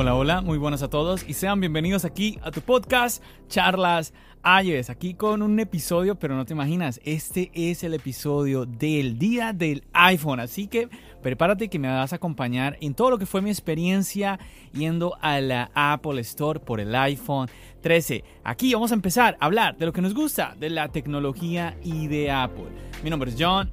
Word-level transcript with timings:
Hola, 0.00 0.14
hola, 0.14 0.40
muy 0.42 0.58
buenas 0.58 0.84
a 0.84 0.88
todos 0.88 1.28
y 1.28 1.34
sean 1.34 1.58
bienvenidos 1.58 2.04
aquí 2.04 2.38
a 2.44 2.52
tu 2.52 2.60
podcast 2.60 3.20
Charlas 3.48 4.14
Ayes, 4.44 4.90
aquí 4.90 5.14
con 5.14 5.42
un 5.42 5.58
episodio, 5.58 6.14
pero 6.14 6.36
no 6.36 6.44
te 6.44 6.52
imaginas, 6.52 7.00
este 7.02 7.50
es 7.52 7.82
el 7.82 7.94
episodio 7.94 8.64
del 8.64 9.18
día 9.18 9.52
del 9.52 9.82
iPhone, 9.92 10.38
así 10.38 10.68
que 10.68 10.88
prepárate 11.20 11.68
que 11.68 11.80
me 11.80 11.88
vas 11.88 12.12
a 12.12 12.16
acompañar 12.16 12.78
en 12.80 12.94
todo 12.94 13.10
lo 13.10 13.18
que 13.18 13.26
fue 13.26 13.42
mi 13.42 13.50
experiencia 13.50 14.38
yendo 14.72 15.18
a 15.20 15.40
la 15.40 15.72
Apple 15.74 16.20
Store 16.20 16.60
por 16.60 16.78
el 16.78 16.94
iPhone 16.94 17.50
13. 17.80 18.22
Aquí 18.44 18.72
vamos 18.74 18.92
a 18.92 18.94
empezar 18.94 19.36
a 19.40 19.46
hablar 19.46 19.78
de 19.78 19.86
lo 19.86 19.92
que 19.92 20.00
nos 20.00 20.14
gusta, 20.14 20.54
de 20.60 20.70
la 20.70 20.90
tecnología 20.90 21.76
y 21.82 22.06
de 22.06 22.30
Apple. 22.30 22.68
Mi 23.02 23.10
nombre 23.10 23.32
es 23.32 23.36
John. 23.36 23.72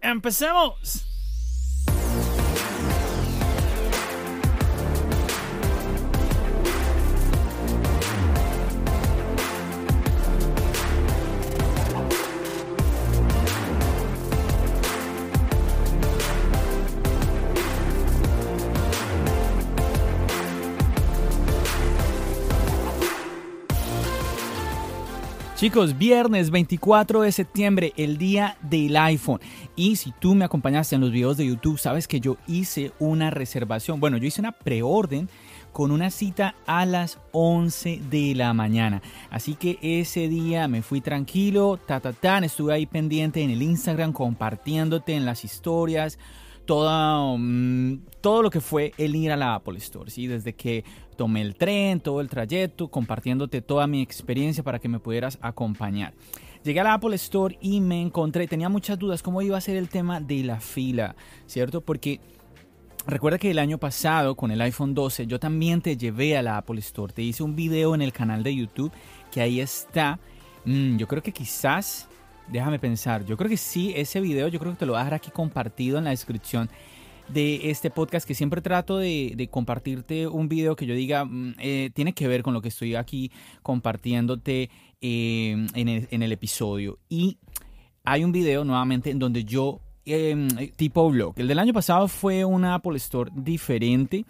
¡Empecemos! 0.00 1.11
Chicos, 25.62 25.96
viernes 25.96 26.50
24 26.50 27.20
de 27.20 27.30
septiembre, 27.30 27.92
el 27.96 28.18
día 28.18 28.56
del 28.62 28.96
iPhone. 28.96 29.38
Y 29.76 29.94
si 29.94 30.10
tú 30.10 30.34
me 30.34 30.44
acompañaste 30.44 30.96
en 30.96 31.00
los 31.00 31.12
videos 31.12 31.36
de 31.36 31.46
YouTube, 31.46 31.78
sabes 31.78 32.08
que 32.08 32.18
yo 32.18 32.36
hice 32.48 32.90
una 32.98 33.30
reservación. 33.30 34.00
Bueno, 34.00 34.16
yo 34.16 34.26
hice 34.26 34.40
una 34.40 34.50
preorden 34.50 35.28
con 35.72 35.92
una 35.92 36.10
cita 36.10 36.56
a 36.66 36.84
las 36.84 37.20
11 37.30 38.00
de 38.10 38.34
la 38.34 38.52
mañana. 38.54 39.02
Así 39.30 39.54
que 39.54 39.78
ese 39.82 40.26
día 40.26 40.66
me 40.66 40.82
fui 40.82 41.00
tranquilo, 41.00 41.78
ta, 41.78 42.02
estuve 42.42 42.74
ahí 42.74 42.86
pendiente 42.86 43.40
en 43.40 43.50
el 43.50 43.62
Instagram 43.62 44.12
compartiéndote 44.12 45.14
en 45.14 45.24
las 45.24 45.44
historias 45.44 46.18
todo, 46.72 47.36
mm, 47.36 47.98
todo 48.22 48.42
lo 48.42 48.48
que 48.48 48.62
fue 48.62 48.94
el 48.96 49.14
ir 49.14 49.30
a 49.30 49.36
la 49.36 49.56
Apple 49.56 49.76
Store. 49.76 50.10
Desde 50.10 50.54
que 50.54 50.84
tomé 51.18 51.42
el 51.42 51.54
tren, 51.54 52.00
todo 52.00 52.22
el 52.22 52.30
trayecto, 52.30 52.88
compartiéndote 52.88 53.60
toda 53.60 53.86
mi 53.86 54.00
experiencia 54.00 54.64
para 54.64 54.78
que 54.78 54.88
me 54.88 54.98
pudieras 54.98 55.38
acompañar. 55.42 56.14
Llegué 56.64 56.80
a 56.80 56.84
la 56.84 56.94
Apple 56.94 57.14
Store 57.16 57.58
y 57.60 57.82
me 57.82 58.00
encontré, 58.00 58.46
tenía 58.46 58.70
muchas 58.70 58.98
dudas 58.98 59.22
cómo 59.22 59.42
iba 59.42 59.58
a 59.58 59.60
ser 59.60 59.76
el 59.76 59.90
tema 59.90 60.18
de 60.18 60.44
la 60.44 60.60
fila, 60.60 61.14
¿cierto? 61.44 61.82
Porque 61.82 62.20
recuerda 63.06 63.36
que 63.36 63.50
el 63.50 63.58
año 63.58 63.76
pasado 63.76 64.34
con 64.34 64.50
el 64.50 64.62
iPhone 64.62 64.94
12 64.94 65.26
yo 65.26 65.38
también 65.38 65.82
te 65.82 65.98
llevé 65.98 66.38
a 66.38 66.42
la 66.42 66.56
Apple 66.56 66.78
Store, 66.78 67.12
te 67.12 67.20
hice 67.20 67.42
un 67.42 67.54
video 67.54 67.94
en 67.94 68.00
el 68.00 68.14
canal 68.14 68.42
de 68.42 68.56
YouTube 68.56 68.92
que 69.30 69.42
ahí 69.42 69.60
está. 69.60 70.18
Mm, 70.64 70.96
yo 70.96 71.06
creo 71.06 71.22
que 71.22 71.32
quizás 71.32 72.08
Déjame 72.48 72.78
pensar. 72.78 73.24
Yo 73.24 73.36
creo 73.36 73.48
que 73.48 73.56
sí, 73.56 73.92
ese 73.96 74.20
video 74.20 74.48
yo 74.48 74.58
creo 74.58 74.72
que 74.72 74.78
te 74.78 74.86
lo 74.86 74.92
voy 74.92 75.00
a 75.00 75.04
dejar 75.04 75.14
aquí 75.14 75.30
compartido 75.30 75.98
en 75.98 76.04
la 76.04 76.10
descripción 76.10 76.68
de 77.28 77.70
este 77.70 77.90
podcast 77.90 78.26
que 78.26 78.34
siempre 78.34 78.60
trato 78.60 78.98
de, 78.98 79.48
compartirte 79.50 80.26
un 80.26 80.48
video 80.48 80.76
que 80.76 80.86
yo 80.86 80.94
diga 80.94 81.24
mm, 81.24 81.54
eh, 81.58 81.90
tiene 81.94 82.12
que 82.12 82.28
ver 82.28 82.42
con 82.42 82.52
lo 82.52 82.60
que 82.60 82.68
estoy 82.68 82.94
aquí 82.94 83.30
compartiéndote 83.62 84.70
eh, 85.00 85.66
en, 85.74 86.22
el, 86.22 86.32
episodio. 86.32 86.98
Y 87.08 87.38
hay 88.04 88.24
un 88.24 88.32
video 88.32 88.64
nuevamente 88.64 89.10
en 89.10 89.18
donde 89.18 89.44
yo, 89.44 89.80
em, 90.04 90.48
tipo 90.76 91.10
blog, 91.10 91.34
el 91.36 91.48
del 91.48 91.58
año 91.58 91.72
pasado 91.72 92.08
fue 92.08 92.44
una 92.44 92.74
Apple 92.74 92.96
Store 92.96 93.30
diferente 93.34 94.24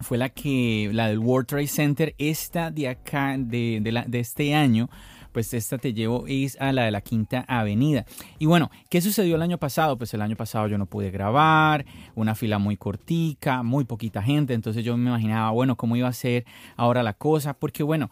fue 0.00 0.18
la 0.18 0.30
que 0.30 0.90
la 0.92 1.08
del 1.08 1.18
World 1.18 1.46
Trade 1.46 1.66
Center 1.66 2.14
esta 2.18 2.70
de 2.70 2.88
acá 2.88 3.36
de, 3.38 4.08
este 4.12 4.54
año 4.54 4.88
pues 5.32 5.54
esta 5.54 5.78
te 5.78 5.92
llevo 5.92 6.24
es 6.26 6.60
a 6.60 6.72
la 6.72 6.84
de 6.84 6.90
la 6.90 7.00
Quinta 7.00 7.44
Avenida. 7.48 8.04
Y 8.38 8.46
bueno, 8.46 8.70
¿qué 8.88 9.00
sucedió 9.00 9.36
el 9.36 9.42
año 9.42 9.58
pasado? 9.58 9.96
Pues 9.96 10.12
el 10.14 10.22
año 10.22 10.36
pasado 10.36 10.68
yo 10.68 10.78
no 10.78 10.86
pude 10.86 11.10
grabar, 11.10 11.84
una 12.14 12.34
fila 12.34 12.58
muy 12.58 12.76
cortica, 12.76 13.62
muy 13.62 13.84
poquita 13.84 14.22
gente, 14.22 14.54
entonces 14.54 14.84
yo 14.84 14.96
me 14.96 15.10
imaginaba, 15.10 15.50
bueno, 15.50 15.76
cómo 15.76 15.96
iba 15.96 16.08
a 16.08 16.12
ser 16.12 16.44
ahora 16.76 17.02
la 17.02 17.14
cosa, 17.14 17.54
porque 17.54 17.82
bueno, 17.82 18.10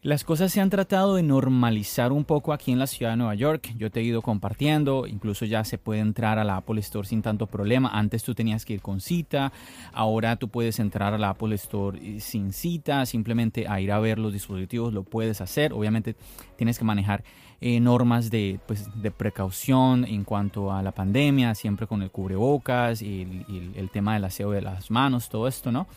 las 0.00 0.22
cosas 0.22 0.52
se 0.52 0.60
han 0.60 0.70
tratado 0.70 1.16
de 1.16 1.24
normalizar 1.24 2.12
un 2.12 2.24
poco 2.24 2.52
aquí 2.52 2.70
en 2.70 2.78
la 2.78 2.86
ciudad 2.86 3.12
de 3.12 3.16
Nueva 3.16 3.34
York. 3.34 3.72
Yo 3.76 3.90
te 3.90 3.98
he 3.98 4.04
ido 4.04 4.22
compartiendo, 4.22 5.08
incluso 5.08 5.44
ya 5.44 5.64
se 5.64 5.76
puede 5.76 6.00
entrar 6.00 6.38
a 6.38 6.44
la 6.44 6.56
Apple 6.56 6.78
Store 6.80 7.06
sin 7.06 7.20
tanto 7.20 7.48
problema. 7.48 7.90
Antes 7.92 8.22
tú 8.22 8.32
tenías 8.32 8.64
que 8.64 8.74
ir 8.74 8.80
con 8.80 9.00
cita, 9.00 9.52
ahora 9.92 10.36
tú 10.36 10.48
puedes 10.48 10.78
entrar 10.78 11.14
a 11.14 11.18
la 11.18 11.30
Apple 11.30 11.54
Store 11.56 11.98
eh, 12.00 12.20
sin 12.20 12.52
cita, 12.52 13.06
simplemente 13.06 13.66
a 13.68 13.80
ir 13.80 13.90
a 13.90 13.98
ver 13.98 14.20
los 14.20 14.32
dispositivos 14.32 14.92
lo 14.92 15.02
puedes 15.02 15.40
hacer. 15.40 15.72
Obviamente 15.72 16.14
tienes 16.56 16.78
que 16.78 16.84
manejar 16.84 17.24
eh, 17.60 17.80
normas 17.80 18.30
de, 18.30 18.60
pues, 18.68 18.88
de 19.02 19.10
precaución 19.10 20.04
en 20.04 20.22
cuanto 20.22 20.72
a 20.72 20.80
la 20.80 20.92
pandemia, 20.92 21.56
siempre 21.56 21.88
con 21.88 22.02
el 22.02 22.12
cubrebocas 22.12 23.02
y 23.02 23.22
el, 23.48 23.72
el 23.74 23.90
tema 23.90 24.14
del 24.14 24.26
aseo 24.26 24.52
de 24.52 24.62
las 24.62 24.92
manos, 24.92 25.28
todo 25.28 25.48
esto, 25.48 25.72
¿no? 25.72 25.88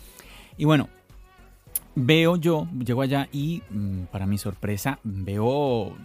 Y 0.57 0.65
bueno, 0.65 0.89
veo 1.95 2.35
yo, 2.37 2.67
llego 2.83 3.01
allá 3.01 3.27
y 3.31 3.61
mm, 3.69 4.03
para 4.11 4.25
mi 4.25 4.37
sorpresa 4.37 4.99
veo 5.03 5.95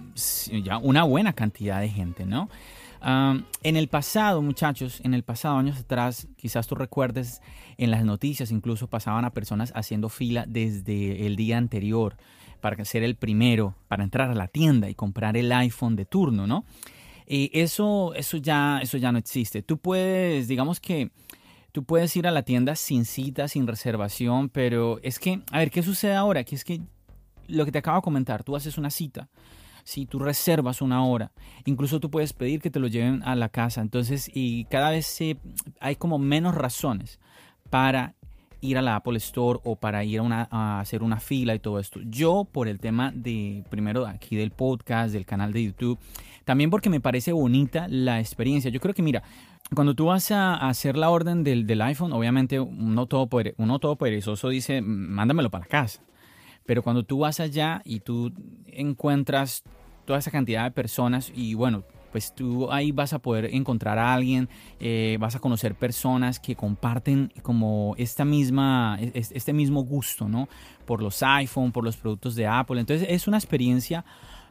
ya 0.65 0.79
una 0.79 1.05
buena 1.05 1.33
cantidad 1.33 1.81
de 1.81 1.89
gente, 1.89 2.27
¿no? 2.27 2.49
en 3.63 3.77
el 3.77 3.87
pasado, 3.87 4.43
muchachos, 4.43 5.01
en 5.05 5.15
el 5.15 5.23
pasado, 5.23 5.59
años 5.59 5.79
atrás, 5.79 6.27
quizás 6.37 6.67
tú 6.67 6.75
recuerdes 6.75 7.41
en 7.79 7.93
las 7.93 8.05
noticias, 8.05 8.51
incluso 8.51 8.89
pasaban 8.89 9.25
a 9.25 9.31
personas 9.31 9.73
haciendo 9.77 10.09
fila 10.09 10.45
desde 10.49 11.25
el 11.27 11.37
día 11.37 11.57
anterior 11.57 12.17
para 12.61 12.85
ser 12.85 13.05
el 13.05 13.15
primero, 13.15 13.77
para 13.87 14.03
entrar 14.03 14.31
a 14.31 14.35
la 14.35 14.49
tienda 14.49 14.91
y 14.91 14.97
comprar 14.97 15.37
el 15.37 15.53
iPhone 15.53 15.95
de 15.95 16.05
turno, 16.05 16.49
¿no? 16.49 16.65
Y 17.29 17.51
eso, 17.53 18.13
eso, 18.15 18.39
ya, 18.39 18.81
eso 18.83 18.99
ya 18.99 19.13
no 19.13 19.19
existe. 19.19 19.63
Tú 19.63 19.79
puedes, 19.79 20.49
digamos 20.49 20.81
que 20.81 21.11
Tú 21.77 21.85
puedes 21.85 22.17
ir 22.17 22.27
a 22.27 22.31
la 22.31 22.43
tienda 22.43 22.75
sin 22.75 23.05
cita, 23.05 23.49
sin 23.49 23.67
reservación, 23.67 24.49
pero 24.49 24.99
es 25.03 25.19
que, 25.19 25.43
a 25.53 25.59
ver, 25.59 25.71
¿qué 25.71 25.83
sucede 25.83 26.15
ahora? 26.15 26.43
Que 26.43 26.55
es 26.55 26.65
que 26.65 26.81
lo 27.49 27.67
que 27.67 27.71
te 27.71 27.77
acabo 27.77 27.99
de 27.99 28.03
comentar, 28.03 28.45
tú 28.45 28.57
haces 28.57 28.79
una 28.79 28.89
cita, 28.89 29.29
si 29.85 30.07
tú 30.07 30.19
reservas 30.19 30.81
una 30.81 31.05
hora, 31.05 31.33
incluso 31.67 32.01
tú 32.01 32.11
puedes 32.11 32.33
pedir 32.33 32.63
que 32.63 32.71
te 32.71 32.81
lo 32.81 32.87
lleven 32.87 33.23
a 33.25 33.37
la 33.37 33.51
casa, 33.51 33.83
entonces, 33.83 34.31
y 34.33 34.65
cada 34.71 34.89
vez 34.89 35.05
se, 35.05 35.37
hay 35.79 35.97
como 35.97 36.19
menos 36.19 36.55
razones 36.55 37.21
para 37.69 38.15
ir 38.61 38.79
a 38.79 38.83
la 38.83 38.97
Apple 38.97 39.17
Store 39.19 39.61
o 39.65 39.77
para 39.77 40.05
ir 40.05 40.21
a, 40.21 40.23
una, 40.23 40.81
hacer 40.81 41.03
una 41.03 41.21
fila 41.21 41.55
y 41.55 41.59
todo 41.59 41.79
esto. 41.79 42.01
Yo 42.05 42.47
por 42.51 42.69
el 42.69 42.79
tema 42.79 43.13
de, 43.15 43.65
primero 43.71 44.07
aquí 44.07 44.37
del 44.37 44.51
podcast, 44.51 45.13
del 45.13 45.27
canal 45.27 45.53
de 45.53 45.65
YouTube, 45.65 45.99
también 46.45 46.71
porque 46.71 46.91
me 46.91 47.01
parece 47.01 47.33
bonita 47.33 47.87
la 47.89 48.21
experiencia. 48.21 48.71
Yo 48.71 48.81
creo 48.81 48.95
que, 48.95 49.03
mira, 49.03 49.23
cuando 49.75 49.95
tú 49.95 50.07
vas 50.07 50.31
a 50.31 50.55
hacer 50.55 50.97
la 50.97 51.11
orden 51.11 51.43
del, 51.43 51.67
del 51.67 51.83
iPhone, 51.83 52.13
obviamente 52.13 52.61
uno 52.61 53.07
todo, 53.07 53.29
uno 53.57 53.79
todo 53.79 53.97
perezoso 53.97 54.49
dice, 54.49 54.81
mándamelo 54.81 55.51
para 55.51 55.65
la 55.65 55.69
casa. 55.69 56.03
Pero 56.65 56.83
cuando 56.83 57.05
tú 57.05 57.19
vas 57.19 57.41
allá 57.41 57.83
y 57.85 58.01
tú 58.01 58.33
encuentras 58.67 59.63
toda 60.05 60.19
esa 60.19 60.31
cantidad 60.31 60.65
de 60.65 60.71
personas 60.71 61.33
y 61.35 61.55
bueno, 61.55 61.85
pues 62.17 62.35
tú 62.35 62.73
ahí 62.73 62.93
vas 62.93 63.13
a 63.13 63.19
poder 63.19 63.55
encontrar 63.55 63.99
a 63.99 64.15
alguien, 64.15 64.49
eh, 64.81 65.19
vas 65.21 65.37
a 65.37 65.39
conocer 65.39 65.75
personas 65.75 66.41
que 66.41 66.57
comparten 66.57 67.31
como 67.43 67.95
esta 67.99 68.25
misma, 68.25 68.99
este 69.13 69.53
mismo 69.53 69.85
gusto, 69.85 70.27
¿no? 70.27 70.49
Por 70.87 71.03
los 71.03 71.23
iPhone, 71.23 71.73
por 71.73 71.85
los 71.85 71.99
productos 71.99 72.35
de 72.35 72.47
Apple. 72.47 72.81
Entonces 72.81 73.07
es 73.11 73.29
una 73.29 73.37
experiencia 73.37 74.03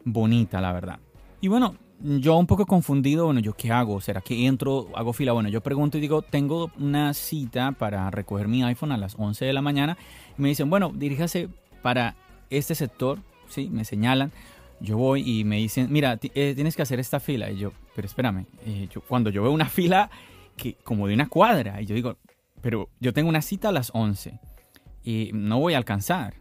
bonita, 0.04 0.62
la 0.62 0.74
verdad. 0.74 1.00
Y 1.42 1.48
bueno, 1.48 1.74
yo 2.00 2.38
un 2.38 2.46
poco 2.46 2.68
confundido, 2.68 3.26
bueno, 3.26 3.40
¿yo 3.40 3.54
qué 3.54 3.72
hago? 3.72 4.00
¿Será 4.00 4.22
que 4.22 4.46
entro, 4.46 4.90
hago 4.94 5.12
fila? 5.12 5.32
Bueno, 5.32 5.50
yo 5.50 5.62
pregunto 5.62 5.98
y 5.98 6.02
digo, 6.02 6.22
tengo 6.22 6.70
una 6.78 7.16
cita 7.16 7.72
para 7.72 8.12
recoger 8.12 8.48
mi 8.48 8.62
iPhone 8.62 8.92
a 8.92 8.98
las 8.98 9.16
11 9.18 9.44
de 9.44 9.54
la 9.54 9.64
mañana. 9.64 9.98
Y 10.38 10.42
me 10.44 10.50
dicen, 10.50 10.70
bueno, 10.70 10.92
diríjase 10.94 11.50
para 11.82 12.16
este 12.52 12.76
sector, 12.76 13.24
¿sí? 13.48 13.70
Me 13.72 13.86
señalan. 13.86 14.32
Yo 14.80 14.98
voy 14.98 15.40
y 15.40 15.44
me 15.44 15.58
dicen, 15.58 15.88
mira, 15.92 16.20
eh, 16.22 16.54
tienes 16.56 16.76
que 16.76 16.82
hacer 16.82 17.00
esta 17.00 17.20
fila. 17.20 17.50
Y 17.50 17.58
yo, 17.58 17.72
pero 17.96 18.06
espérame, 18.06 18.46
eh, 18.66 18.90
cuando 19.08 19.30
yo 19.30 19.44
veo 19.44 19.52
una 19.52 19.70
fila 19.70 20.10
que 20.58 20.76
como 20.84 21.08
de 21.08 21.14
una 21.14 21.28
cuadra, 21.28 21.82
y 21.82 21.86
yo 21.86 21.96
digo, 21.96 22.18
pero 22.62 22.90
yo 23.00 23.14
tengo 23.14 23.30
una 23.30 23.42
cita 23.42 23.70
a 23.70 23.72
las 23.72 23.92
11 23.94 24.40
y 25.04 25.32
no 25.34 25.60
voy 25.60 25.74
a 25.74 25.78
alcanzar. 25.78 26.36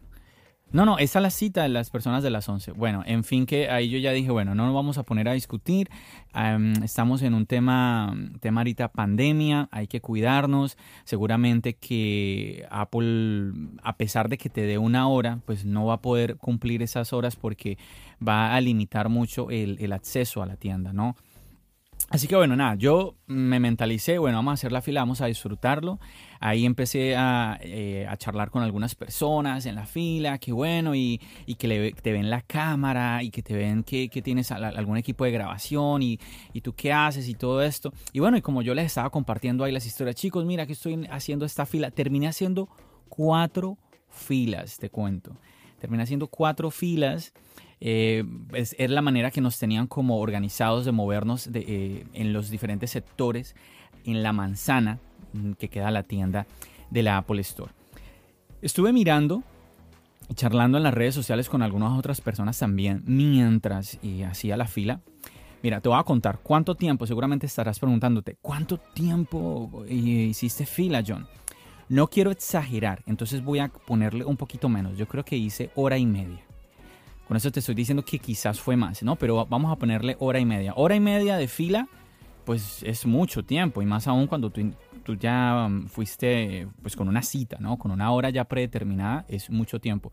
No, 0.71 0.85
no, 0.85 0.97
esa 0.97 1.19
es 1.19 1.23
la 1.23 1.29
cita 1.29 1.63
de 1.63 1.69
las 1.69 1.89
personas 1.89 2.21
de 2.21 2.29
las 2.29 2.49
11. 2.49 2.73
Bueno, 2.73 3.03
en 3.05 3.23
fin, 3.23 3.45
que 3.45 3.69
ahí 3.69 3.89
yo 3.89 3.97
ya 3.97 4.11
dije, 4.11 4.31
bueno, 4.31 4.55
no 4.55 4.65
nos 4.65 4.75
vamos 4.75 4.97
a 4.97 5.03
poner 5.03 5.29
a 5.29 5.33
discutir. 5.33 5.89
estamos 6.83 7.21
en 7.21 7.33
un 7.33 7.45
tema, 7.45 8.13
tema 8.41 8.61
ahorita 8.61 8.89
pandemia, 8.89 9.69
hay 9.71 9.87
que 9.87 10.01
cuidarnos. 10.01 10.77
Seguramente 11.05 11.75
que 11.75 12.67
Apple, 12.69 13.53
a 13.83 13.95
pesar 13.95 14.27
de 14.27 14.37
que 14.37 14.49
te 14.49 14.61
dé 14.61 14.77
una 14.77 15.07
hora, 15.07 15.39
pues 15.45 15.63
no 15.63 15.85
va 15.85 15.95
a 15.95 16.01
poder 16.01 16.35
cumplir 16.37 16.81
esas 16.81 17.13
horas 17.13 17.35
porque 17.35 17.77
va 18.25 18.53
a 18.53 18.59
limitar 18.59 19.07
mucho 19.07 19.51
el, 19.51 19.77
el 19.79 19.93
acceso 19.93 20.41
a 20.41 20.45
la 20.45 20.57
tienda, 20.57 20.91
¿no? 20.91 21.15
Así 22.09 22.27
que 22.27 22.35
bueno, 22.35 22.55
nada, 22.55 22.75
yo 22.75 23.15
me 23.25 23.59
mentalicé, 23.59 24.19
bueno, 24.19 24.37
vamos 24.37 24.51
a 24.51 24.53
hacer 24.53 24.71
la 24.71 24.81
fila, 24.81 25.01
vamos 25.01 25.21
a 25.21 25.25
disfrutarlo. 25.25 25.99
Ahí 26.39 26.65
empecé 26.65 27.15
a, 27.15 27.57
eh, 27.61 28.07
charlar 28.17 28.49
con 28.49 28.63
algunas 28.63 28.95
personas 28.95 29.65
en 29.65 29.75
la 29.75 29.85
fila, 29.85 30.37
qué 30.37 30.51
bueno, 30.51 30.95
y, 30.95 31.19
que 31.57 31.93
te 32.01 32.11
ven 32.11 32.29
la 32.29 32.41
cámara 32.41 33.23
y 33.23 33.29
que 33.31 33.41
te 33.41 33.53
ven 33.53 33.83
que, 33.83 34.09
tienes 34.23 34.51
algún 34.51 34.97
equipo 34.97 35.25
de 35.25 35.31
grabación 35.31 36.01
y, 36.01 36.19
y, 36.53 36.61
tú 36.61 36.73
qué 36.73 36.91
haces 36.93 37.27
y 37.29 37.33
todo 37.33 37.61
esto. 37.61 37.93
Y 38.13 38.19
bueno, 38.19 38.37
y 38.37 38.41
como 38.41 38.61
yo 38.61 38.73
les 38.73 38.87
estaba 38.87 39.09
compartiendo 39.09 39.63
ahí 39.63 39.71
las 39.71 39.85
historias, 39.85 40.15
chicos, 40.15 40.45
mira 40.45 40.65
que 40.65 40.73
estoy 40.73 41.07
haciendo 41.09 41.45
esta 41.45 41.65
fila, 41.65 41.91
terminé 41.91 42.27
haciendo 42.27 42.69
cuatro 43.09 43.77
filas, 44.09 44.77
te 44.77 44.89
cuento. 44.89 45.37
Terminé 45.79 46.03
haciendo 46.03 46.27
cuatro 46.27 46.71
filas 46.71 47.33
eh, 47.81 48.23
es, 48.53 48.75
la 48.79 49.01
manera 49.01 49.31
que 49.31 49.41
nos 49.41 49.59
tenían 49.59 49.87
como 49.87 50.19
organizados 50.19 50.85
de 50.85 50.91
movernos 50.91 51.49
eh, 51.53 52.05
en 52.13 52.33
los 52.33 52.49
diferentes 52.49 52.91
sectores 52.91 53.55
en 54.05 54.23
la 54.23 54.31
manzana 54.33 54.99
que 55.57 55.69
queda 55.69 55.91
la 55.91 56.03
tienda 56.03 56.45
de 56.89 57.03
la 57.03 57.17
Apple 57.17 57.41
Store. 57.41 57.71
Estuve 58.61 58.93
mirando 58.93 59.43
y 60.29 60.33
charlando 60.33 60.77
en 60.77 60.83
las 60.83 60.93
redes 60.93 61.15
sociales 61.15 61.49
con 61.49 61.61
algunas 61.61 61.97
otras 61.97 62.21
personas 62.21 62.57
también 62.57 63.03
mientras 63.05 63.99
hacía 64.27 64.57
la 64.57 64.67
fila. 64.67 65.01
Mira, 65.61 65.81
te 65.81 65.89
voy 65.89 65.99
a 65.99 66.03
contar 66.03 66.39
cuánto 66.43 66.75
tiempo, 66.75 67.07
seguramente 67.07 67.47
estarás 67.47 67.79
preguntándote, 67.79 68.37
¿cuánto 68.41 68.77
tiempo 68.77 69.83
eh, 69.87 69.93
hiciste 69.93 70.65
fila, 70.65 71.03
John? 71.05 71.27
No 71.89 72.07
quiero 72.07 72.31
exagerar, 72.31 73.03
entonces 73.07 73.43
voy 73.43 73.59
a 73.59 73.69
ponerle 73.69 74.25
un 74.25 74.37
poquito 74.37 74.69
menos. 74.69 74.97
Yo 74.97 75.07
creo 75.07 75.23
que 75.23 75.37
hice 75.37 75.71
hora 75.75 75.97
y 75.97 76.05
media. 76.05 76.41
Con 77.27 77.37
eso 77.37 77.51
te 77.51 77.59
estoy 77.59 77.73
diciendo 77.73 78.03
que 78.05 78.19
quizás 78.19 78.59
fue 78.59 78.75
más, 78.75 79.01
¿no? 79.01 79.15
Pero 79.15 79.45
vamos 79.47 79.71
a 79.71 79.75
ponerle 79.75 80.15
hora 80.19 80.39
y 80.39 80.45
media. 80.45 80.73
Hora 80.75 80.95
y 80.95 80.99
media 80.99 81.37
de 81.37 81.47
fila, 81.47 81.87
pues 82.45 82.83
es 82.83 83.05
mucho 83.05 83.43
tiempo. 83.43 83.81
Y 83.81 83.85
más 83.85 84.07
aún 84.07 84.27
cuando 84.27 84.49
tú, 84.49 84.71
tú 85.03 85.15
ya 85.15 85.65
um, 85.67 85.87
fuiste 85.87 86.67
pues 86.81 86.95
con 86.95 87.07
una 87.07 87.21
cita, 87.21 87.57
¿no? 87.59 87.77
Con 87.77 87.91
una 87.91 88.11
hora 88.11 88.29
ya 88.29 88.45
predeterminada, 88.45 89.25
es 89.27 89.49
mucho 89.49 89.79
tiempo. 89.79 90.11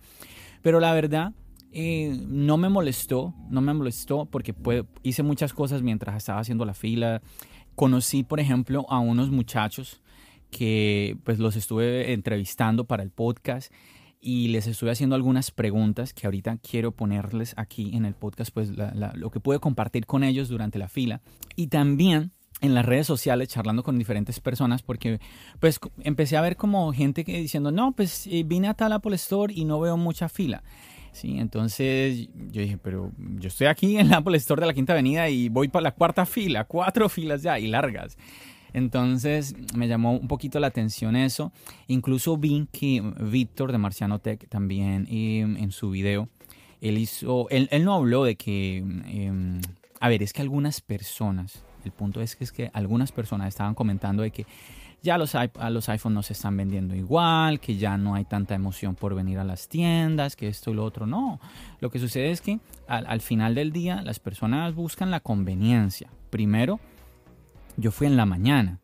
Pero 0.62 0.80
la 0.80 0.92
verdad, 0.92 1.32
eh, 1.72 2.18
no 2.26 2.56
me 2.56 2.68
molestó, 2.68 3.34
no 3.48 3.60
me 3.60 3.72
molestó 3.74 4.26
porque 4.26 4.54
hice 5.02 5.22
muchas 5.22 5.52
cosas 5.52 5.82
mientras 5.82 6.16
estaba 6.16 6.40
haciendo 6.40 6.64
la 6.64 6.74
fila. 6.74 7.22
Conocí, 7.74 8.22
por 8.22 8.40
ejemplo, 8.40 8.86
a 8.88 8.98
unos 8.98 9.30
muchachos 9.30 10.02
que 10.50 11.16
pues 11.24 11.38
los 11.38 11.56
estuve 11.56 12.12
entrevistando 12.12 12.84
para 12.84 13.02
el 13.02 13.10
podcast 13.10 13.72
y 14.24 14.48
les 14.48 14.68
estuve 14.68 14.92
haciendo 14.92 15.16
algunas 15.16 15.50
preguntas 15.50 16.14
que 16.14 16.28
ahorita 16.28 16.58
quiero 16.58 16.92
ponerles 16.92 17.54
aquí 17.56 17.90
en 17.96 18.04
el 18.04 18.14
podcast, 18.14 18.54
pues 18.54 18.70
lo 18.70 19.30
que 19.30 19.40
pude 19.40 19.58
compartir 19.58 20.06
con 20.06 20.22
ellos 20.22 20.48
durante 20.48 20.78
la 20.78 20.88
fila. 20.88 21.20
Y 21.56 21.66
también 21.66 22.30
en 22.60 22.74
las 22.74 22.86
redes 22.86 23.08
sociales 23.08 23.48
charlando 23.48 23.82
con 23.82 23.98
diferentes 23.98 24.38
personas 24.38 24.82
porque 24.82 25.18
pues 25.58 25.80
empecé 26.02 26.36
a 26.36 26.40
ver 26.40 26.56
como 26.56 26.92
gente 26.92 27.24
que 27.24 27.36
diciendo, 27.38 27.72
no, 27.72 27.92
pues 27.92 28.28
eh, 28.28 28.44
vine 28.46 28.68
a 28.68 28.74
tal 28.74 28.92
Apple 28.92 29.16
Store 29.16 29.52
y 29.52 29.64
no 29.64 29.80
veo 29.80 29.96
mucha 29.96 30.28
fila. 30.28 30.62
Sí, 31.10 31.38
entonces 31.38 32.28
yo 32.50 32.62
dije, 32.62 32.78
pero 32.78 33.10
yo 33.18 33.48
estoy 33.48 33.66
aquí 33.66 33.98
en 33.98 34.08
la 34.08 34.18
Apple 34.18 34.36
Store 34.36 34.60
de 34.60 34.68
la 34.68 34.72
Quinta 34.72 34.92
Avenida 34.92 35.28
y 35.28 35.48
voy 35.48 35.66
para 35.66 35.82
la 35.82 35.90
cuarta 35.92 36.24
fila, 36.24 36.64
cuatro 36.64 37.08
filas 37.08 37.42
ya 37.42 37.58
y 37.58 37.66
largas. 37.66 38.16
Entonces 38.72 39.54
me 39.74 39.88
llamó 39.88 40.12
un 40.12 40.28
poquito 40.28 40.60
la 40.60 40.68
atención 40.68 41.16
eso. 41.16 41.52
Incluso 41.88 42.36
vi 42.36 42.68
que 42.72 43.02
Víctor 43.20 43.72
de 43.72 43.78
Marciano 43.78 44.18
Tech 44.18 44.48
también 44.48 45.06
em, 45.10 45.56
en 45.56 45.72
su 45.72 45.90
video, 45.90 46.28
él 46.80 46.98
hizo, 46.98 47.48
él, 47.50 47.68
no 47.84 47.94
habló 47.94 48.24
de 48.24 48.36
que, 48.36 48.78
em, 48.78 49.60
a 50.00 50.08
ver, 50.08 50.22
es 50.22 50.32
que 50.32 50.42
algunas 50.42 50.80
personas, 50.80 51.64
el 51.84 51.92
punto 51.92 52.20
es 52.20 52.34
que, 52.34 52.44
es 52.44 52.52
que 52.52 52.70
algunas 52.72 53.12
personas 53.12 53.48
estaban 53.48 53.74
comentando 53.74 54.22
de 54.22 54.30
que 54.30 54.46
ya 55.02 55.18
los, 55.18 55.34
los 55.70 55.88
iPhones 55.88 56.14
no 56.14 56.22
se 56.22 56.32
están 56.32 56.56
vendiendo 56.56 56.94
igual, 56.94 57.58
que 57.58 57.76
ya 57.76 57.96
no 57.98 58.14
hay 58.14 58.24
tanta 58.24 58.54
emoción 58.54 58.94
por 58.94 59.14
venir 59.14 59.38
a 59.38 59.44
las 59.44 59.68
tiendas, 59.68 60.36
que 60.36 60.46
esto 60.48 60.70
y 60.70 60.74
lo 60.74 60.84
otro. 60.84 61.06
No, 61.06 61.40
lo 61.80 61.90
que 61.90 61.98
sucede 61.98 62.30
es 62.30 62.40
que 62.40 62.60
al, 62.86 63.06
al 63.06 63.20
final 63.20 63.54
del 63.56 63.72
día 63.72 64.00
las 64.02 64.20
personas 64.20 64.74
buscan 64.74 65.10
la 65.10 65.18
conveniencia. 65.18 66.08
Primero, 66.30 66.78
yo 67.76 67.90
fui 67.90 68.06
en 68.06 68.16
la 68.16 68.26
mañana. 68.26 68.80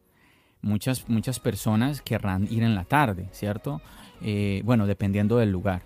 Muchas, 0.61 1.09
muchas 1.09 1.39
personas 1.39 2.03
querrán 2.03 2.49
ir 2.51 2.63
en 2.63 2.75
la 2.75 2.85
tarde, 2.85 3.29
¿cierto? 3.33 3.81
Eh, 4.23 4.63
bueno, 4.65 4.87
dependiendo 4.87 5.39
del 5.39 5.51
lugar, 5.51 5.83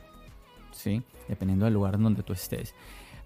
¿sí? 0.72 1.02
Dependiendo 1.28 1.66
del 1.66 1.74
lugar 1.74 1.98
donde 1.98 2.22
tú 2.22 2.32
estés. 2.32 2.74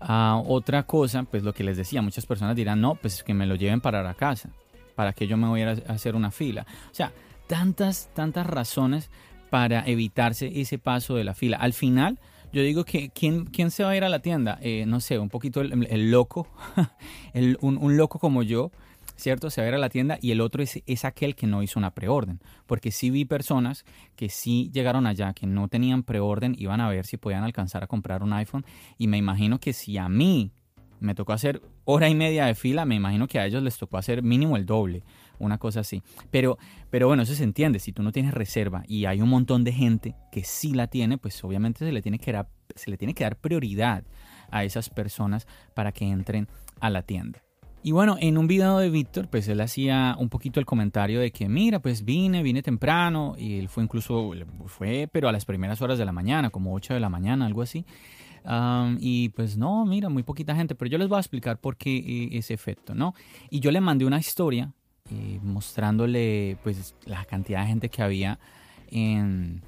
Ah, 0.01 0.43
otra 0.45 0.83
cosa, 0.83 1.23
pues 1.23 1.43
lo 1.43 1.55
que 1.55 1.65
les 1.65 1.77
decía, 1.77 2.03
muchas 2.03 2.27
personas 2.27 2.57
dirán, 2.57 2.81
no, 2.81 2.97
pues 2.97 3.23
que 3.23 3.33
me 3.33 3.47
lo 3.47 3.55
lleven 3.55 3.81
para 3.81 4.03
la 4.03 4.15
casa, 4.15 4.51
para 4.95 5.13
que 5.13 5.27
yo 5.27 5.37
me 5.37 5.47
voy 5.47 5.63
a 5.63 5.71
hacer 5.71 6.17
una 6.17 6.31
fila. 6.31 6.67
O 6.91 6.95
sea, 6.95 7.13
tantas, 7.47 8.11
tantas 8.15 8.47
razones 8.47 9.11
para 9.51 9.87
evitarse 9.87 10.61
ese 10.61 10.79
paso 10.79 11.15
de 11.15 11.25
la 11.25 11.35
fila. 11.35 11.57
Al 11.57 11.73
final, 11.73 12.19
yo 12.53 12.63
digo 12.63 12.85
que 12.85 13.11
¿quién, 13.11 13.47
quién 13.47 13.71
se 13.71 13.85
va 13.85 13.91
a 13.91 13.97
ir 13.97 14.05
a 14.05 14.09
la 14.09 14.21
tienda? 14.21 14.59
Eh, 14.61 14.85
no 14.87 15.01
sé, 15.01 15.19
un 15.19 15.29
poquito 15.29 15.61
el, 15.61 16.11
loco, 16.11 16.49
un, 17.61 17.79
un, 17.79 17.97
loco 17.97 18.19
como 18.19 18.43
yo, 18.43 18.71
¿cierto? 19.17 19.51
Se 19.51 19.61
va 19.61 19.67
a 19.67 19.69
ir 19.69 19.75
a 19.75 19.79
la 19.79 19.89
tienda 19.89 20.19
y 20.21 20.31
el 20.31 20.41
otro 20.41 20.63
es, 20.63 20.83
es 20.87 21.05
aquel 21.05 21.35
que 21.35 21.47
no 21.47 21.63
hizo 21.63 21.79
una 21.79 21.95
preorden. 21.95 22.41
Porque 22.67 22.91
sí 22.91 23.11
vi 23.11 23.25
personas 23.25 23.85
que 24.15 24.29
sí 24.29 24.71
llegaron 24.73 25.07
allá, 25.07 25.33
que 25.33 25.47
no 25.47 25.69
tenían 25.69 26.03
preorden, 26.03 26.55
iban 26.59 26.81
a 26.81 26.89
ver 26.89 27.07
si 27.07 27.17
podían 27.17 27.45
alcanzar 27.45 27.83
a 27.83 27.87
comprar 27.87 28.23
un 28.23 28.33
iPhone. 28.33 28.65
Y 28.99 29.09
me 29.09 29.19
imagino 29.19 29.59
que 29.59 29.73
si 29.73 29.99
a 29.99 30.09
mí 30.09 30.53
me 31.01 31.15
tocó 31.15 31.33
hacer 31.33 31.63
hora 31.85 32.09
y 32.09 32.15
media 32.15 32.47
de 32.47 32.55
fila, 32.55 32.85
me 32.85 32.95
imagino 32.95 33.27
que 33.27 33.39
a 33.39 33.47
ellos 33.47 33.63
les 33.63 33.77
tocó 33.79 33.99
hacer 33.99 34.23
mínimo 34.23 34.57
el 34.57 34.67
doble, 34.67 35.03
una 35.39 35.59
cosa 35.59 35.81
así. 35.81 36.03
Pero, 36.31 36.59
pero 36.91 37.07
bueno, 37.07 37.23
eso 37.23 37.35
se 37.35 37.45
entiende, 37.45 37.79
si 37.79 37.93
tú 37.93 38.03
no 38.03 38.13
tienes 38.13 38.35
reserva 38.35 38.83
y 38.87 39.05
hay 39.05 39.21
un 39.21 39.29
montón 39.29 39.65
de 39.65 39.73
gente 39.73 40.15
que 40.33 40.45
sí 40.45 40.73
la 40.73 40.87
tiene, 40.87 41.19
pues 41.19 41.43
obviamente 41.45 41.85
se 41.85 41.93
le 41.93 42.03
tiene 42.03 42.19
que 42.19 42.33
dar, 42.33 42.49
se 42.75 42.91
le 42.91 42.97
tiene 42.97 43.15
que 43.15 43.25
dar 43.25 43.37
prioridad 43.37 44.05
a 44.51 44.65
esas 44.65 44.91
personas 44.91 45.47
para 45.75 45.93
que 45.93 46.07
entren 46.07 46.49
a 46.81 46.91
la 46.91 47.03
tienda. 47.03 47.46
Y 47.83 47.93
bueno, 47.93 48.17
en 48.19 48.37
un 48.37 48.49
video 48.49 48.79
de 48.79 48.91
Víctor, 48.91 49.29
pues 49.29 49.47
él 49.49 49.61
hacía 49.61 50.17
un 50.19 50.29
poquito 50.29 50.59
el 50.59 50.67
comentario 50.67 51.21
de 51.21 51.31
que, 51.31 51.49
mira, 51.49 51.79
pues 51.79 52.05
vine, 52.05 52.43
vine 52.43 52.63
temprano, 52.63 53.37
y 53.39 53.59
él 53.59 53.69
fue 53.69 53.85
incluso, 53.85 54.33
fue, 54.67 55.09
pero 55.13 55.29
a 55.29 55.33
las 55.33 55.45
primeras 55.45 55.81
horas 55.83 55.97
de 55.99 56.05
la 56.05 56.13
mañana, 56.13 56.51
como 56.51 56.75
8 56.75 56.95
de 56.95 57.01
la 57.01 57.09
mañana, 57.09 57.47
algo 57.47 57.63
así. 57.63 57.85
y 58.99 59.29
pues 59.31 59.57
no, 59.57 59.85
mira, 59.87 60.09
muy 60.09 60.25
poquita 60.25 60.57
gente, 60.57 60.75
pero 60.75 60.91
yo 60.91 60.99
les 60.99 61.09
voy 61.09 61.17
a 61.17 61.21
explicar 61.21 61.59
por 61.59 61.77
qué 61.77 61.97
eh, 61.97 62.29
ese 62.33 62.55
efecto, 62.55 62.95
¿no? 62.95 63.15
Y 63.51 63.61
yo 63.61 63.71
le 63.71 63.81
mandé 63.81 64.05
una 64.05 64.19
historia 64.19 64.73
eh, 65.11 65.39
mostrándole 65.41 66.57
pues 66.65 66.97
la 67.05 67.25
cantidad 67.25 67.61
de 67.61 67.69
gente 67.69 67.89
que 67.89 68.03
había 68.03 68.41
en, 68.91 69.63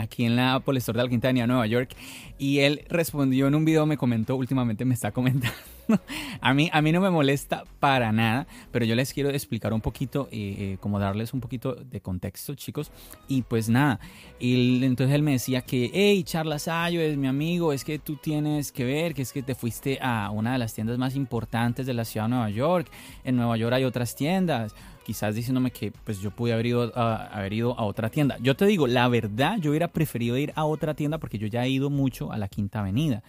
aquí 0.00 0.24
en 0.24 0.36
la 0.36 0.54
Apple 0.54 0.78
Store 0.78 0.96
de 0.96 1.02
Alquintania, 1.02 1.46
Nueva 1.46 1.66
York. 1.66 1.94
Y 2.38 2.60
él 2.60 2.82
respondió 2.88 3.46
en 3.46 3.54
un 3.54 3.64
video, 3.64 3.86
me 3.86 3.96
comentó, 3.96 4.36
últimamente 4.36 4.84
me 4.84 4.94
está 4.94 5.12
comentando 5.12 5.54
a, 6.40 6.54
mí, 6.54 6.70
a 6.72 6.82
mí 6.82 6.92
no 6.92 7.00
me 7.00 7.10
molesta 7.10 7.64
para 7.80 8.12
nada, 8.12 8.46
pero 8.70 8.84
yo 8.84 8.94
les 8.94 9.12
quiero 9.12 9.30
explicar 9.30 9.72
un 9.72 9.80
poquito, 9.80 10.28
eh, 10.30 10.56
eh, 10.58 10.76
como 10.80 10.98
darles 10.98 11.32
un 11.34 11.40
poquito 11.40 11.74
de 11.74 12.00
contexto, 12.00 12.54
chicos. 12.54 12.90
Y 13.28 13.42
pues 13.42 13.68
nada, 13.68 14.00
entonces 14.40 15.14
él 15.14 15.22
me 15.22 15.32
decía 15.32 15.62
que, 15.62 15.90
hey, 15.92 16.22
Charla 16.24 16.58
Sayo 16.58 17.00
es 17.00 17.16
mi 17.16 17.26
amigo, 17.26 17.72
es 17.72 17.84
que 17.84 17.98
tú 17.98 18.16
tienes 18.16 18.72
que 18.72 18.84
ver, 18.84 19.14
que 19.14 19.22
es 19.22 19.32
que 19.32 19.42
te 19.42 19.54
fuiste 19.54 19.98
a 20.00 20.30
una 20.30 20.52
de 20.52 20.58
las 20.58 20.74
tiendas 20.74 20.98
más 20.98 21.16
importantes 21.16 21.86
de 21.86 21.94
la 21.94 22.04
ciudad 22.04 22.26
de 22.26 22.30
Nueva 22.30 22.50
York. 22.50 22.90
En 23.24 23.36
Nueva 23.36 23.56
York 23.56 23.74
hay 23.74 23.84
otras 23.84 24.14
tiendas 24.14 24.74
quizás 25.04 25.34
diciéndome 25.34 25.70
que 25.70 25.92
pues 25.92 26.20
yo 26.20 26.30
pude 26.30 26.52
haber 26.52 26.66
ido, 26.66 26.92
a, 26.96 27.26
haber 27.26 27.52
ido 27.52 27.78
a 27.78 27.84
otra 27.84 28.10
tienda. 28.10 28.38
Yo 28.40 28.56
te 28.56 28.66
digo, 28.66 28.86
la 28.86 29.08
verdad, 29.08 29.58
yo 29.58 29.70
hubiera 29.70 29.88
preferido 29.88 30.36
ir 30.36 30.52
a 30.56 30.64
otra 30.64 30.94
tienda 30.94 31.18
porque 31.18 31.38
yo 31.38 31.46
ya 31.46 31.64
he 31.64 31.70
ido 31.70 31.90
mucho 31.90 32.32
a 32.32 32.38
la 32.38 32.48
Quinta 32.48 32.80
Avenida 32.80 33.22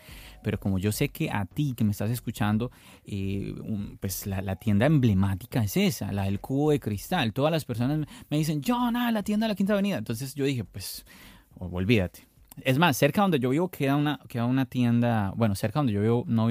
pero 0.44 0.60
como 0.60 0.78
yo 0.78 0.92
sé 0.92 1.10
que 1.10 1.32
a 1.32 1.46
ti 1.46 1.74
que 1.76 1.84
me 1.84 1.92
estás 1.92 2.12
escuchando, 2.12 2.70
eh, 3.06 3.56
pues 4.00 4.28
la, 4.28 4.56
tienda 4.58 4.86
emblemática 4.86 5.64
es 5.64 5.76
esa, 5.78 6.12
la 6.12 6.26
del 6.26 6.40
cubo 6.40 6.72
de 6.72 6.80
cristal. 6.80 7.34
Todas 7.34 7.52
las 7.52 7.66
personas 7.66 8.06
me 8.30 8.38
dicen, 8.38 8.62
John, 8.66 8.96
ah, 8.96 9.12
la 9.12 9.24
tienda 9.24 9.48
de 9.48 9.54
la 9.54 9.56
Quinta 9.56 9.74
Avenida. 9.74 9.98
Entonces 9.98 10.36
yo 10.36 10.46
dije, 10.46 10.64
pues, 10.64 11.06
olvídate. 11.58 12.28
Es 12.62 12.78
más, 12.78 12.98
cerca 12.98 13.22
donde 13.22 13.40
yo 13.40 13.50
vivo 13.50 13.70
queda 13.70 13.96
una, 13.96 14.20
queda 14.28 14.46
una 14.46 14.66
tienda, 14.66 15.34
bueno, 15.36 15.56
cerca 15.56 15.80
donde 15.80 15.94
yo 15.94 16.02
vivo 16.02 16.24
no, 16.28 16.50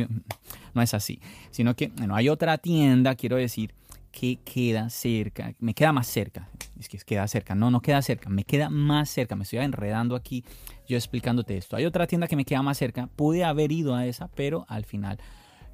no 0.75 0.83
es 0.83 0.95
así, 0.95 1.21
sino 1.53 1.77
que 1.77 1.93
bueno, 1.97 2.17
hay 2.17 2.29
otra 2.29 2.59
tienda, 2.59 3.15
quiero 3.15 3.37
decir, 3.37 3.73
que 4.13 4.37
queda 4.37 4.91
cerca, 4.91 5.55
me 5.59 5.75
queda 5.75 5.93
más 5.93 6.07
cerca, 6.07 6.49
es 6.79 6.89
que 6.89 6.99
queda 6.99 7.27
cerca, 7.27 7.55
no, 7.55 7.71
no 7.71 7.81
queda 7.81 8.03
cerca, 8.03 8.29
me 8.29 8.45
queda 8.45 8.69
más 8.69 9.09
cerca, 9.09 9.35
me 9.35 9.43
estoy 9.45 9.61
enredando 9.61 10.15
aquí 10.15 10.45
yo 10.87 10.97
explicándote 10.97 11.57
esto. 11.57 11.77
Hay 11.77 11.87
otra 11.87 12.07
tienda 12.07 12.29
que 12.29 12.37
me 12.37 12.45
queda 12.45 12.63
más 12.63 12.79
cerca, 12.79 13.09
pude 13.17 13.43
haber 13.45 13.73
ido 13.73 13.95
a 13.95 14.07
esa, 14.07 14.29
pero 14.29 14.67
al 14.69 14.85
final 14.85 15.19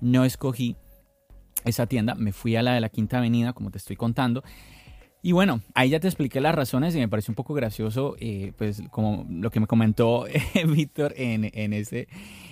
no 0.01 0.25
escogí 0.25 0.77
esa 1.65 1.87
tienda, 1.87 2.15
me 2.15 2.33
fui 2.33 2.57
a 2.57 2.63
la 2.63 2.73
de 2.73 2.81
la 2.81 2.89
Quinta 2.89 3.19
Avenida, 3.19 3.53
como 3.53 3.71
te 3.71 3.79
estoy 3.79 3.97
contando. 3.97 4.43
Y 5.21 5.33
bueno, 5.33 5.61
ahí 5.75 5.91
ya 5.91 5.99
te 5.99 6.07
expliqué 6.07 6.41
las 6.41 6.55
razones 6.55 6.95
y 6.95 6.99
me 6.99 7.09
pareció 7.09 7.33
un 7.33 7.37
poco 7.37 7.53
gracioso, 7.53 8.15
eh, 8.21 8.53
pues 8.57 8.83
como 8.93 9.27
lo 9.29 9.51
que 9.51 9.59
me 9.59 9.67
comentó 9.67 10.27
Víctor 10.69 11.13
en, 11.17 11.51
en, 11.53 11.73
ese, 11.73 12.07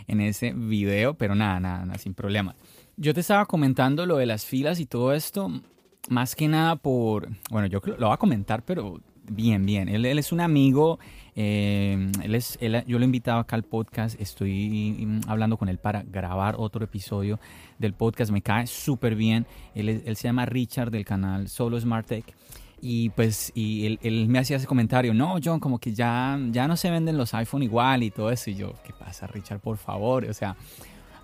en 0.09 0.21
ese 0.21 0.53
video, 0.53 1.15
pero 1.15 1.37
nada, 1.37 1.61
nada, 1.61 1.87
nada, 1.87 1.99
sin 1.99 2.15
problema. 2.15 2.57
Yo 2.97 3.15
te 3.15 3.21
estaba 3.21 3.47
comentando 3.47 4.05
lo 4.05 4.17
de 4.17 4.27
las 4.27 4.45
filas 4.45 4.81
y 4.81 4.87
todo 4.87 5.13
esto, 5.13 5.53
más 6.11 6.35
que 6.35 6.49
nada 6.49 6.77
por, 6.77 7.29
bueno, 7.51 7.67
yo 7.67 7.81
lo 7.99 8.07
voy 8.07 8.15
a 8.15 8.17
comentar, 8.17 8.63
pero 8.63 9.01
bien, 9.31 9.67
bien. 9.67 9.89
Él, 9.89 10.05
es 10.07 10.33
un 10.33 10.41
amigo, 10.41 10.99
eh, 11.35 12.11
él 12.23 12.35
es, 12.35 12.59
yo 12.61 12.99
lo 12.99 13.01
he 13.01 13.05
invitado 13.05 13.41
acá 13.41 13.57
al 13.57 13.65
podcast, 13.65 14.21
estoy 14.21 15.21
hablando 15.27 15.57
con 15.57 15.69
él 15.69 15.79
para 15.79 16.03
grabar 16.03 16.57
otro 16.59 16.85
episodio 16.85 17.39
del 17.79 17.93
podcast, 17.93 18.31
me 18.31 18.43
cae 18.43 18.67
súper 18.67 19.15
bien. 19.15 19.47
Él, 19.75 19.89
él, 19.89 20.17
se 20.17 20.29
llama 20.29 20.47
Richard 20.47 20.91
del 20.91 21.05
canal 21.05 21.49
Solo 21.49 21.81
Smart 21.81 22.07
Tech. 22.07 22.25
Y 22.81 23.09
pues 23.11 23.53
y 23.55 23.87
él, 23.87 23.99
él, 24.03 24.29
me 24.29 24.39
hacía 24.39 24.59
ese 24.59 24.67
comentario, 24.67 25.15
no, 25.15 25.37
John, 25.43 25.61
como 25.61 25.79
que 25.79 25.95
ya, 25.95 26.39
ya 26.51 26.69
no 26.69 26.77
se 26.77 26.91
venden 26.91 27.17
los 27.17 27.33
iPhone 27.33 27.63
igual 27.63 28.03
y 28.03 28.11
todo 28.11 28.31
eso. 28.31 28.51
Y 28.51 28.55
yo, 28.55 28.75
¿qué 28.85 28.93
pasa, 28.93 29.27
Richard? 29.27 29.61
Por 29.61 29.79
favor. 29.79 30.25
O 30.27 30.35
sea, 30.35 30.57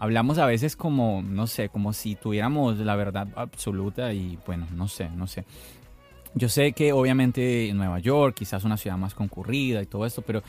hablamos 0.03 0.39
a 0.39 0.47
veces 0.47 0.75
como, 0.75 1.23
no 1.23 1.47
sé, 1.47 1.69
como 1.69 1.93
si 1.93 2.17
tuviéramos 2.17 2.77
la 2.79 2.97
verdad 2.97 3.29
absoluta 3.37 4.13
y 4.13 4.37
bueno, 4.45 4.67
no 4.75 4.89
sé, 4.89 5.09
no 5.11 5.29
sé. 5.29 5.45
Yo 6.35 6.49
sé 6.49 6.73
que 6.73 6.93
obviamente 6.93 7.71
Nueva 7.73 8.01
York 8.01 8.35
quizás 8.35 8.65
una 8.65 8.77
ciudad 8.77 8.97
más 8.97 9.15
concurrida 9.15 9.81
y 9.81 9.87
todo 9.87 10.05
esto, 10.05 10.23
pero 10.23 10.43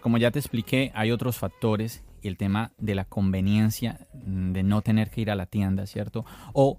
como 0.00 0.18
ya 0.18 0.30
te 0.30 0.38
expliqué, 0.38 0.92
hay 0.94 1.10
otros 1.10 1.36
factores. 1.36 2.04
El 2.22 2.36
tema 2.36 2.70
de 2.78 2.94
la 2.94 3.06
conveniencia 3.06 4.06
de 4.12 4.62
no 4.62 4.82
tener 4.82 5.10
que 5.10 5.22
ir 5.22 5.30
a 5.30 5.34
la 5.34 5.46
tienda, 5.46 5.86
¿cierto? 5.86 6.24
O 6.52 6.78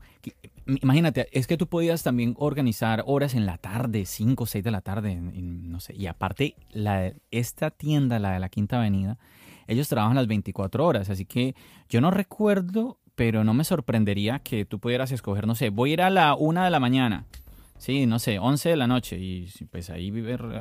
imagínate, 0.66 1.28
es 1.32 1.46
que 1.48 1.58
tú 1.58 1.68
podías 1.68 2.04
también 2.04 2.36
organizar 2.38 3.04
horas 3.06 3.34
en 3.34 3.48
la 3.48 3.58
tarde, 3.58 4.06
5 4.06 4.44
o 4.44 4.48
6 4.48 4.64
de 4.64 4.72
la 4.72 4.82
tarde, 4.82 5.16
no 5.16 5.80
sé. 5.80 5.96
Y 5.96 6.06
aparte, 6.06 6.56
la, 6.70 7.12
esta 7.32 7.72
tienda, 7.72 8.20
la 8.20 8.34
de 8.34 8.40
la 8.40 8.50
Quinta 8.50 8.78
Avenida, 8.78 9.18
ellos 9.72 9.88
trabajan 9.88 10.16
las 10.16 10.28
24 10.28 10.86
horas, 10.86 11.10
así 11.10 11.26
que 11.26 11.56
yo 11.90 12.02
no 12.02 12.12
recuerdo, 12.12 13.00
pero 13.16 13.44
no 13.44 13.54
me 13.54 13.64
sorprendería 13.64 14.40
que 14.40 14.66
tú 14.66 14.80
pudieras 14.80 15.12
escoger, 15.12 15.48
no 15.48 15.56
sé, 15.56 15.70
voy 15.70 15.92
a 15.92 15.94
ir 15.94 16.02
a 16.02 16.10
la 16.10 16.36
1 16.36 16.64
de 16.64 16.70
la 16.70 16.80
mañana, 16.80 17.26
sí, 17.78 18.06
no 18.06 18.20
sé, 18.20 18.38
11 18.38 18.70
de 18.70 18.76
la 18.76 18.88
noche 18.88 19.18
y 19.18 19.48
pues 19.72 19.90
ahí 19.90 20.12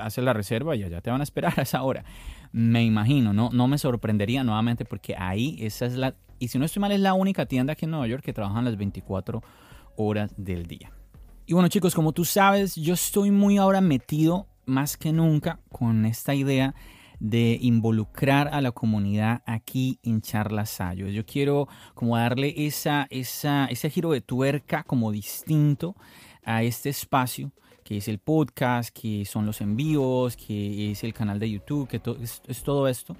haces 0.00 0.25
la 0.25 0.33
reserva 0.33 0.76
y 0.76 0.85
allá 0.85 1.00
te 1.00 1.11
van 1.11 1.21
a 1.21 1.25
esperar 1.25 1.55
a 1.59 1.62
esa 1.62 1.83
hora. 1.83 2.05
Me 2.52 2.85
imagino, 2.85 3.33
no, 3.33 3.50
no 3.52 3.69
me 3.69 3.79
sorprendería 3.79 4.45
nuevamente 4.45 4.85
porque 4.85 5.14
ahí 5.17 5.59
esa 5.61 5.87
es 5.87 5.97
la, 5.97 6.14
y 6.38 6.49
si 6.49 6.59
no 6.59 6.64
estoy 6.64 6.81
mal 6.81 6.93
es 6.93 7.00
la 7.00 7.14
única 7.14 7.47
tienda 7.47 7.73
aquí 7.73 7.85
en 7.85 7.90
Nueva 7.90 8.07
York 8.07 8.25
que 8.25 8.33
trabajan 8.33 8.64
las 8.64 8.76
24 8.76 9.43
horas 9.97 10.33
del 10.37 10.67
día. 10.67 10.93
Y 11.47 11.52
bueno 11.52 11.69
chicos, 11.69 11.95
como 11.95 12.12
tú 12.12 12.25
sabes, 12.25 12.76
yo 12.76 12.95
estoy 12.95 13.33
muy 13.33 13.59
ahora 13.59 13.81
metido 13.81 14.47
más 14.67 14.97
que 14.97 15.12
nunca 15.12 15.59
con 15.69 16.07
esta 16.07 16.35
idea 16.35 16.75
de 17.21 17.59
involucrar 17.61 18.49
a 18.49 18.61
la 18.61 18.73
comunidad 18.73 19.43
aquí 19.47 19.99
en 20.03 20.23
Charlas 20.23 20.71
Sayos. 20.71 21.12
Yo 21.12 21.25
quiero 21.25 21.69
como 21.95 22.17
darle 22.17 22.55
esa, 22.67 23.07
esa, 23.11 23.67
ese 23.67 23.91
giro 23.91 24.11
de 24.11 24.23
tuerca 24.23 24.83
como 24.83 25.12
distinto 25.12 25.95
a 26.43 26.62
este 26.62 26.89
espacio 26.89 27.53
que 27.85 27.97
es 27.97 28.07
el 28.07 28.19
podcast, 28.19 28.91
que 28.97 29.25
son 29.25 29.47
los 29.47 29.61
envíos, 29.61 30.37
que 30.37 30.93
es 30.93 31.03
el 31.03 31.12
canal 31.12 31.41
de 31.41 31.50
YouTube, 31.50 31.89
que 31.89 32.00
es, 32.23 32.41
es 32.47 32.62
todo 32.62 32.87
esto. 32.87 33.17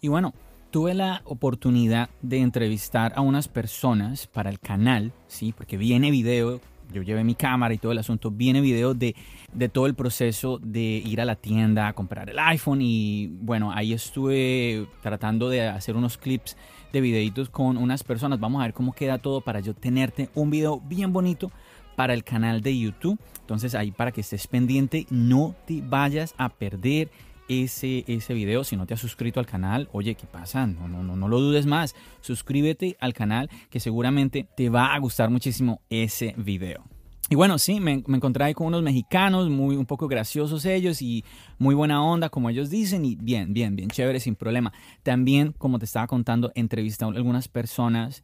Y 0.00 0.08
bueno, 0.08 0.32
tuve 0.70 0.94
la 0.94 1.20
oportunidad 1.26 2.08
de 2.22 2.38
entrevistar 2.38 3.12
a 3.16 3.20
unas 3.20 3.48
personas 3.48 4.26
para 4.26 4.48
el 4.48 4.60
canal, 4.60 5.12
¿sí? 5.28 5.52
Porque 5.52 5.76
viene 5.76 6.10
video 6.10 6.60
yo 6.92 7.02
llevé 7.02 7.24
mi 7.24 7.34
cámara 7.34 7.74
y 7.74 7.78
todo 7.78 7.92
el 7.92 7.98
asunto, 7.98 8.30
viene 8.30 8.60
video 8.60 8.94
de, 8.94 9.14
de, 9.52 9.68
todo 9.68 9.86
el 9.86 9.94
proceso 9.94 10.58
de 10.62 10.80
ir 10.80 11.20
a 11.20 11.24
la 11.24 11.36
tienda 11.36 11.88
a 11.88 11.92
comprar 11.92 12.30
el 12.30 12.38
iPhone 12.38 12.80
y 12.82 13.28
bueno, 13.40 13.72
ahí 13.72 13.92
estuve 13.92 14.86
tratando 15.02 15.48
de 15.48 15.68
hacer 15.68 15.96
unos 15.96 16.18
clips 16.18 16.56
de 16.92 17.00
videitos 17.00 17.48
con 17.48 17.76
unas 17.76 18.04
personas. 18.04 18.40
Vamos 18.40 18.60
a 18.60 18.64
ver 18.64 18.74
cómo 18.74 18.92
queda 18.92 19.18
todo 19.18 19.40
para 19.40 19.60
yo 19.60 19.74
tenerte 19.74 20.30
un 20.34 20.50
video 20.50 20.80
bien 20.80 21.12
bonito 21.12 21.50
para 21.96 22.14
el 22.14 22.24
canal 22.24 22.60
de 22.60 22.78
YouTube. 22.78 23.18
Entonces 23.40 23.74
ahí 23.74 23.90
para 23.90 24.12
que 24.12 24.20
estés 24.20 24.46
pendiente, 24.46 25.06
no 25.10 25.54
te 25.66 25.82
vayas 25.82 26.34
a 26.38 26.48
perder 26.48 27.10
ese, 27.48 28.04
ese 28.06 28.34
video. 28.34 28.64
Si 28.64 28.76
no 28.76 28.86
te 28.86 28.94
has 28.94 29.00
suscrito 29.00 29.40
al 29.40 29.46
canal, 29.46 29.88
oye, 29.92 30.14
¿qué 30.14 30.26
pasa? 30.26 30.66
No, 30.66 30.88
no, 30.88 31.02
no, 31.02 31.16
no 31.16 31.28
lo 31.28 31.40
dudes 31.40 31.66
más. 31.66 31.94
Suscríbete 32.20 32.96
al 33.00 33.14
canal 33.14 33.50
que 33.70 33.80
seguramente 33.80 34.46
te 34.56 34.68
va 34.68 34.94
a 34.94 34.98
gustar 34.98 35.30
muchísimo 35.30 35.80
ese 35.90 36.34
video. 36.36 36.84
Y 37.30 37.36
bueno, 37.36 37.58
sí, 37.58 37.80
me, 37.80 37.92
encontré 38.06 38.44
ahí 38.44 38.54
con 38.54 38.66
unos 38.66 38.82
mexicanos, 38.82 39.48
muy 39.48 39.76
un 39.76 39.86
poco 39.86 40.08
graciosos 40.08 40.66
ellos 40.66 41.00
y 41.00 41.24
muy 41.58 41.74
buena 41.74 42.04
onda, 42.04 42.28
como 42.28 42.50
ellos 42.50 42.68
dicen, 42.68 43.06
y 43.06 43.16
bien, 43.16 43.54
bien, 43.54 43.76
bien, 43.76 43.88
chévere, 43.88 44.20
sin 44.20 44.36
problema. 44.36 44.74
También, 45.02 45.52
como 45.52 45.78
te 45.78 45.86
estaba 45.86 46.06
contando, 46.06 46.52
entrevisté 46.54 47.04
a 47.04 47.08
algunas 47.08 47.48
personas 47.48 48.22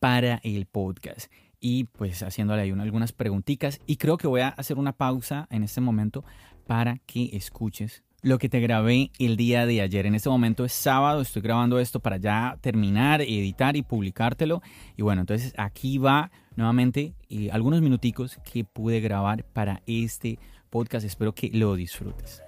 para 0.00 0.40
el 0.42 0.66
podcast 0.66 1.32
y 1.60 1.84
pues 1.84 2.22
haciéndole 2.22 2.62
ahí 2.62 2.70
algunas 2.72 3.12
preguntitas. 3.12 3.80
Y 3.86 3.96
creo 3.96 4.18
que 4.18 4.26
voy 4.26 4.42
a 4.42 4.48
hacer 4.48 4.76
una 4.76 4.92
pausa 4.92 5.46
en 5.50 5.62
este 5.62 5.80
momento 5.80 6.22
para 6.66 6.98
que 7.06 7.30
escuches 7.32 8.02
lo 8.22 8.38
que 8.38 8.48
te 8.48 8.60
grabé 8.60 9.10
el 9.18 9.36
día 9.36 9.66
de 9.66 9.82
ayer. 9.82 10.06
En 10.06 10.14
este 10.14 10.28
momento 10.28 10.64
es 10.64 10.72
sábado, 10.72 11.20
estoy 11.20 11.42
grabando 11.42 11.80
esto 11.80 11.98
para 11.98 12.18
ya 12.18 12.56
terminar, 12.60 13.20
editar 13.20 13.76
y 13.76 13.82
publicártelo. 13.82 14.62
Y 14.96 15.02
bueno, 15.02 15.22
entonces 15.22 15.52
aquí 15.58 15.98
va 15.98 16.30
nuevamente 16.54 17.14
eh, 17.28 17.50
algunos 17.52 17.82
minuticos 17.82 18.38
que 18.44 18.64
pude 18.64 19.00
grabar 19.00 19.44
para 19.44 19.82
este 19.86 20.38
podcast. 20.70 21.04
Espero 21.04 21.34
que 21.34 21.50
lo 21.52 21.74
disfrutes. 21.74 22.42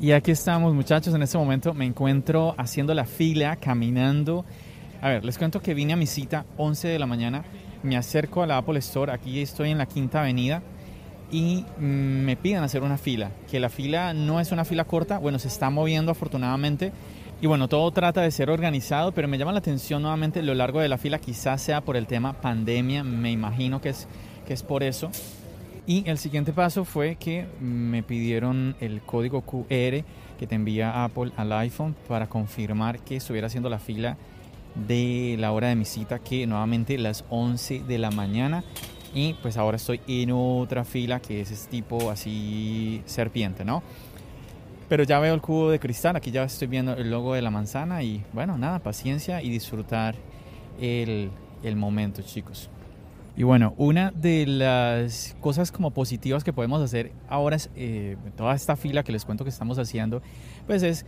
Y 0.00 0.12
aquí 0.12 0.30
estamos 0.30 0.74
muchachos, 0.74 1.12
en 1.14 1.22
este 1.22 1.38
momento 1.38 1.74
me 1.74 1.84
encuentro 1.84 2.54
haciendo 2.56 2.94
la 2.94 3.04
fila, 3.04 3.56
caminando 3.56 4.44
a 5.00 5.08
ver, 5.08 5.24
les 5.24 5.38
cuento 5.38 5.60
que 5.60 5.74
vine 5.74 5.92
a 5.92 5.96
mi 5.96 6.06
cita 6.06 6.44
11 6.56 6.88
de 6.88 6.98
la 6.98 7.06
mañana, 7.06 7.44
me 7.82 7.96
acerco 7.96 8.42
a 8.42 8.46
la 8.46 8.58
Apple 8.58 8.78
Store, 8.80 9.12
aquí 9.12 9.40
estoy 9.40 9.70
en 9.70 9.78
la 9.78 9.86
Quinta 9.86 10.20
Avenida 10.20 10.62
y 11.30 11.64
mm, 11.78 12.24
me 12.24 12.36
piden 12.36 12.62
hacer 12.62 12.82
una 12.82 12.98
fila, 12.98 13.30
que 13.50 13.60
la 13.60 13.68
fila 13.68 14.12
no 14.14 14.40
es 14.40 14.50
una 14.50 14.64
fila 14.64 14.84
corta, 14.84 15.18
bueno, 15.18 15.38
se 15.38 15.48
está 15.48 15.70
moviendo 15.70 16.10
afortunadamente 16.10 16.92
y 17.40 17.46
bueno, 17.46 17.68
todo 17.68 17.88
trata 17.92 18.22
de 18.22 18.32
ser 18.32 18.50
organizado, 18.50 19.12
pero 19.12 19.28
me 19.28 19.38
llama 19.38 19.52
la 19.52 19.60
atención 19.60 20.02
nuevamente 20.02 20.42
lo 20.42 20.54
largo 20.54 20.80
de 20.80 20.88
la 20.88 20.98
fila, 20.98 21.20
quizás 21.20 21.62
sea 21.62 21.80
por 21.80 21.96
el 21.96 22.08
tema 22.08 22.32
pandemia, 22.32 23.04
me 23.04 23.30
imagino 23.30 23.80
que 23.80 23.90
es, 23.90 24.08
que 24.46 24.54
es 24.54 24.64
por 24.64 24.82
eso. 24.82 25.10
Y 25.86 26.06
el 26.10 26.18
siguiente 26.18 26.52
paso 26.52 26.84
fue 26.84 27.14
que 27.14 27.46
me 27.60 28.02
pidieron 28.02 28.76
el 28.80 29.00
código 29.00 29.42
QR 29.42 30.04
que 30.38 30.46
te 30.46 30.54
envía 30.54 31.04
Apple 31.04 31.30
al 31.36 31.52
iPhone 31.52 31.94
para 32.08 32.26
confirmar 32.26 32.98
que 32.98 33.16
estuviera 33.16 33.46
haciendo 33.46 33.70
la 33.70 33.78
fila 33.78 34.18
de 34.86 35.36
la 35.38 35.52
hora 35.52 35.68
de 35.68 35.76
mi 35.76 35.84
cita 35.84 36.18
que 36.18 36.46
nuevamente 36.46 36.98
las 36.98 37.24
11 37.30 37.84
de 37.86 37.98
la 37.98 38.10
mañana 38.10 38.64
y 39.14 39.34
pues 39.34 39.56
ahora 39.56 39.76
estoy 39.76 40.00
en 40.06 40.30
otra 40.32 40.84
fila 40.84 41.20
que 41.20 41.40
es 41.40 41.50
este 41.50 41.70
tipo 41.70 42.10
así 42.10 43.02
serpiente, 43.06 43.64
¿no? 43.64 43.82
Pero 44.88 45.04
ya 45.04 45.18
veo 45.18 45.34
el 45.34 45.40
cubo 45.40 45.70
de 45.70 45.78
cristal, 45.78 46.16
aquí 46.16 46.30
ya 46.30 46.44
estoy 46.44 46.68
viendo 46.68 46.94
el 46.94 47.10
logo 47.10 47.34
de 47.34 47.42
la 47.42 47.50
manzana 47.50 48.02
y 48.02 48.22
bueno, 48.32 48.56
nada, 48.56 48.78
paciencia 48.78 49.42
y 49.42 49.50
disfrutar 49.50 50.14
el, 50.80 51.30
el 51.62 51.76
momento, 51.76 52.22
chicos. 52.22 52.70
Y 53.36 53.44
bueno, 53.44 53.74
una 53.76 54.10
de 54.10 54.46
las 54.46 55.36
cosas 55.40 55.70
como 55.70 55.92
positivas 55.92 56.42
que 56.42 56.52
podemos 56.52 56.82
hacer 56.82 57.12
ahora 57.28 57.54
es 57.54 57.70
eh, 57.76 58.16
toda 58.36 58.54
esta 58.54 58.74
fila 58.74 59.04
que 59.04 59.12
les 59.12 59.24
cuento 59.24 59.44
que 59.44 59.50
estamos 59.50 59.78
haciendo, 59.78 60.22
pues 60.66 60.82
es 60.82 61.06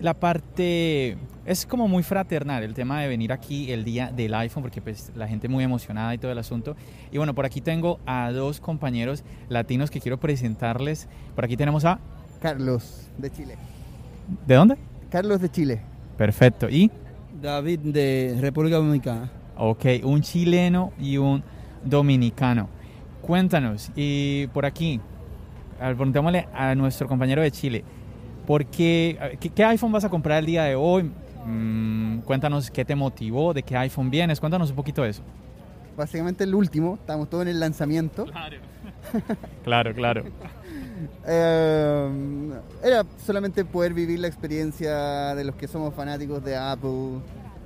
la 0.00 0.14
parte 0.14 1.16
es 1.44 1.66
como 1.66 1.88
muy 1.88 2.02
fraternal 2.02 2.62
el 2.62 2.74
tema 2.74 3.00
de 3.00 3.08
venir 3.08 3.32
aquí 3.32 3.72
el 3.72 3.84
día 3.84 4.10
del 4.14 4.34
iPhone 4.34 4.62
porque 4.62 4.80
pues 4.80 5.12
la 5.14 5.26
gente 5.28 5.48
muy 5.48 5.64
emocionada 5.64 6.14
y 6.14 6.18
todo 6.18 6.32
el 6.32 6.38
asunto. 6.38 6.76
Y 7.10 7.18
bueno 7.18 7.34
por 7.34 7.44
aquí 7.44 7.60
tengo 7.60 7.98
a 8.06 8.30
dos 8.32 8.60
compañeros 8.60 9.24
latinos 9.48 9.90
que 9.90 10.00
quiero 10.00 10.18
presentarles. 10.18 11.08
Por 11.34 11.44
aquí 11.44 11.56
tenemos 11.56 11.84
a 11.84 11.98
Carlos 12.40 13.08
de 13.18 13.30
Chile. 13.30 13.56
¿de 14.46 14.54
dónde? 14.54 14.76
Carlos 15.10 15.40
de 15.40 15.50
Chile. 15.50 15.80
Perfecto. 16.16 16.68
Y 16.68 16.90
David 17.40 17.80
de 17.80 18.38
República 18.40 18.76
Dominicana. 18.76 19.30
Ok 19.56 19.84
un 20.04 20.22
chileno 20.22 20.92
y 20.98 21.16
un 21.16 21.42
dominicano. 21.84 22.68
Cuéntanos, 23.22 23.90
y 23.94 24.46
por 24.48 24.64
aquí, 24.64 24.98
preguntémosle 25.78 26.48
a 26.54 26.74
nuestro 26.74 27.06
compañero 27.06 27.42
de 27.42 27.50
Chile, 27.50 27.84
¿por 28.50 28.66
qué, 28.66 29.36
qué, 29.38 29.48
qué 29.48 29.64
iPhone 29.64 29.92
vas 29.92 30.02
a 30.02 30.08
comprar 30.08 30.40
el 30.40 30.46
día 30.46 30.64
de 30.64 30.74
hoy? 30.74 31.08
Mm, 31.46 32.18
cuéntanos 32.22 32.68
qué 32.68 32.84
te 32.84 32.96
motivó, 32.96 33.54
de 33.54 33.62
qué 33.62 33.76
iPhone 33.76 34.10
vienes, 34.10 34.40
cuéntanos 34.40 34.70
un 34.70 34.74
poquito 34.74 35.04
de 35.04 35.10
eso. 35.10 35.22
Básicamente 35.96 36.42
el 36.42 36.52
último, 36.56 36.96
estamos 36.96 37.30
todos 37.30 37.42
en 37.42 37.48
el 37.50 37.60
lanzamiento. 37.60 38.26
Claro, 39.62 39.94
claro. 39.94 40.24
Eh, 41.26 42.10
era 42.82 43.04
solamente 43.24 43.64
poder 43.64 43.94
vivir 43.94 44.18
la 44.18 44.26
experiencia 44.26 45.34
de 45.36 45.44
los 45.44 45.54
que 45.54 45.68
somos 45.68 45.94
fanáticos 45.94 46.42
de 46.44 46.56
Apple 46.56 47.20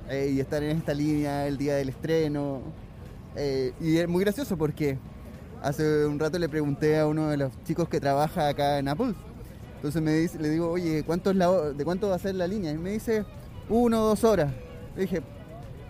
eh, 0.07 0.31
y 0.35 0.39
estar 0.39 0.61
en 0.61 0.77
esta 0.77 0.93
línea 0.93 1.47
el 1.47 1.57
día 1.57 1.75
del 1.75 1.89
estreno. 1.89 2.61
Eh, 3.35 3.73
y 3.81 3.97
es 3.97 4.07
muy 4.07 4.23
gracioso 4.23 4.55
porque 4.55 4.99
hace 5.63 6.05
un 6.05 6.19
rato 6.19 6.37
le 6.37 6.47
pregunté 6.47 6.99
a 6.99 7.07
uno 7.07 7.29
de 7.29 7.37
los 7.37 7.51
chicos 7.63 7.89
que 7.89 7.99
trabaja 7.99 8.49
acá 8.49 8.77
en 8.77 8.87
Apple. 8.87 9.15
Entonces 9.85 10.01
me 10.01 10.13
dice, 10.13 10.39
le 10.39 10.49
digo, 10.49 10.71
oye, 10.71 11.03
¿cuánto 11.03 11.29
es 11.29 11.35
la, 11.35 11.47
¿de 11.51 11.85
cuánto 11.85 12.09
va 12.09 12.15
a 12.15 12.19
ser 12.19 12.33
la 12.33 12.47
línea? 12.47 12.71
Y 12.71 12.77
me 12.79 12.89
dice, 12.89 13.23
uno 13.69 14.01
o 14.01 14.07
dos 14.07 14.23
horas. 14.23 14.51
Le 14.95 15.03
dije, 15.03 15.21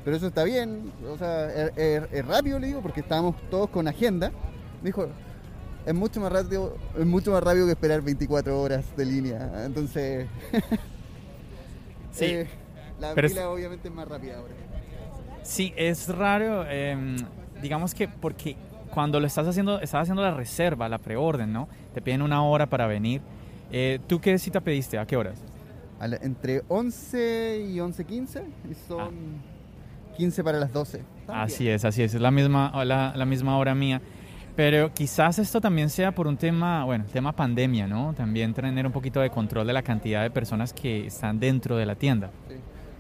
pero 0.03 0.17
eso 0.17 0.27
está 0.27 0.43
bien, 0.43 0.91
o 1.09 1.17
sea, 1.17 1.45
es, 1.49 1.77
es- 1.77 2.03
es 2.11 2.25
rápido, 2.25 2.59
le 2.59 2.67
digo, 2.67 2.81
porque 2.81 2.99
estábamos 2.99 3.37
todos 3.49 3.69
con 3.69 3.87
agenda. 3.87 4.31
Me 4.81 4.89
dijo, 4.89 5.07
es 5.85 5.93
mucho 5.95 6.19
más 6.19 6.29
rápido, 6.29 6.75
es 6.99 7.05
mucho 7.05 7.31
más 7.31 7.41
rápido 7.41 7.67
que 7.67 7.71
esperar 7.71 8.01
24 8.01 8.61
horas 8.61 8.83
de 8.97 9.05
línea. 9.05 9.63
Entonces, 9.65 10.27
Sí, 12.11 12.25
eh, 12.25 12.47
la 12.99 13.13
pero 13.15 13.27
es- 13.27 13.33
fila 13.33 13.49
obviamente 13.49 13.87
es 13.87 13.93
más 13.93 14.09
rápida 14.09 14.39
ahora. 14.39 14.53
Sí, 15.43 15.73
es 15.77 16.09
raro, 16.09 16.65
em, 16.69 17.15
digamos 17.61 17.93
que 17.95 18.09
porque 18.09 18.57
cuando 18.93 19.21
lo 19.21 19.27
estás 19.27 19.47
haciendo, 19.47 19.79
estás 19.79 20.01
haciendo 20.01 20.21
la 20.21 20.31
reserva, 20.33 20.89
la 20.89 20.97
preorden, 20.97 21.53
¿no? 21.53 21.69
Te 21.93 22.01
piden 22.01 22.21
una 22.21 22.43
hora 22.43 22.65
para 22.65 22.87
venir. 22.87 23.21
Eh, 23.77 23.99
¿Tú 24.07 24.21
qué 24.21 24.39
cita 24.39 24.61
pediste? 24.61 24.97
¿A 24.97 25.05
qué 25.05 25.17
horas? 25.17 25.37
A 25.99 26.07
la- 26.07 26.15
entre 26.21 26.63
11 26.69 27.61
y 27.69 27.77
11.15 27.79 28.43
y 28.71 28.73
son 28.87 29.13
15 30.15 30.45
para 30.45 30.59
las 30.59 30.71
12. 30.71 31.01
Así 31.27 31.67
es, 31.67 31.83
así 31.83 32.01
es, 32.01 32.13
es 32.13 32.21
la 32.21 32.31
misma, 32.31 32.71
la, 32.85 33.11
la 33.13 33.25
misma 33.25 33.57
hora 33.57 33.75
mía. 33.75 34.01
Pero 34.55 34.93
quizás 34.93 35.39
esto 35.39 35.59
también 35.59 35.89
sea 35.89 36.13
por 36.15 36.25
un 36.25 36.37
tema, 36.37 36.85
bueno, 36.85 37.03
tema 37.11 37.33
pandemia, 37.35 37.85
¿no? 37.85 38.13
También 38.13 38.53
tener 38.53 38.85
un 38.85 38.93
poquito 38.93 39.19
de 39.19 39.29
control 39.29 39.67
de 39.67 39.73
la 39.73 39.81
cantidad 39.83 40.23
de 40.23 40.29
personas 40.31 40.71
que 40.71 41.07
están 41.07 41.37
dentro 41.37 41.75
de 41.75 41.85
la 41.85 41.95
tienda. 41.95 42.31
Sí. 42.47 42.55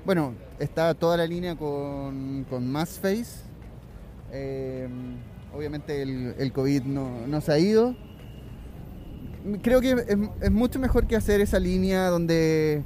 Bueno, 0.05 0.33
está 0.59 0.93
toda 0.93 1.15
la 1.15 1.25
línea 1.25 1.55
con, 1.55 2.45
con 2.49 2.69
más 2.69 2.99
face. 2.99 3.45
Eh, 4.33 4.89
obviamente 5.55 6.01
el, 6.01 6.35
el 6.37 6.51
COVID 6.51 6.83
no, 6.83 7.25
no 7.27 7.39
se 7.39 7.53
ha 7.53 7.59
ido. 7.59 7.95
Creo 9.61 9.79
que 9.79 9.91
es, 10.41 10.51
mucho 10.51 10.79
mejor 10.79 11.05
que 11.05 11.15
hacer 11.15 11.39
esa 11.39 11.59
línea 11.59 12.09
donde 12.09 12.83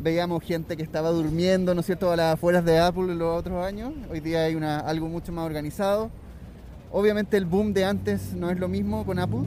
veíamos 0.00 0.42
gente 0.42 0.78
que 0.78 0.82
estaba 0.82 1.10
durmiendo, 1.10 1.74
¿no 1.74 1.80
es 1.80 1.86
cierto?, 1.86 2.10
a 2.10 2.16
las 2.16 2.34
afueras 2.34 2.64
de 2.64 2.78
Apple 2.78 3.12
en 3.12 3.18
los 3.18 3.38
otros 3.38 3.62
años. 3.62 3.92
Hoy 4.10 4.20
día 4.20 4.44
hay 4.44 4.54
una, 4.54 4.78
algo 4.78 5.08
mucho 5.08 5.30
más 5.30 5.44
organizado. 5.44 6.10
Obviamente 6.90 7.36
el 7.36 7.44
boom 7.44 7.74
de 7.74 7.84
antes 7.84 8.32
no 8.32 8.48
es 8.48 8.58
lo 8.58 8.66
mismo 8.66 9.04
con 9.04 9.18
Apple. 9.18 9.42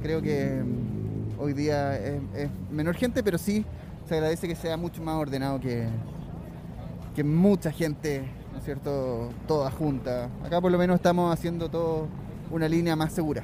Creo 0.00 0.22
que 0.22 0.62
mm, 0.62 1.40
hoy 1.40 1.54
día 1.54 1.96
es, 1.98 2.20
es 2.36 2.50
menor 2.70 2.94
gente, 2.94 3.24
pero 3.24 3.36
sí 3.36 3.64
se 4.08 4.14
agradece 4.14 4.46
que 4.46 4.54
sea 4.54 4.76
mucho 4.76 5.02
más 5.02 5.16
ordenado 5.16 5.58
que, 5.58 5.88
que 7.16 7.24
mucha 7.24 7.72
gente, 7.72 8.22
¿no 8.52 8.58
es 8.58 8.64
cierto?, 8.64 9.30
toda 9.48 9.72
junta. 9.72 10.28
Acá 10.44 10.60
por 10.60 10.70
lo 10.70 10.78
menos 10.78 10.94
estamos 10.94 11.32
haciendo 11.32 11.68
todo 11.68 12.06
una 12.52 12.68
línea 12.68 12.94
más 12.94 13.12
segura. 13.12 13.42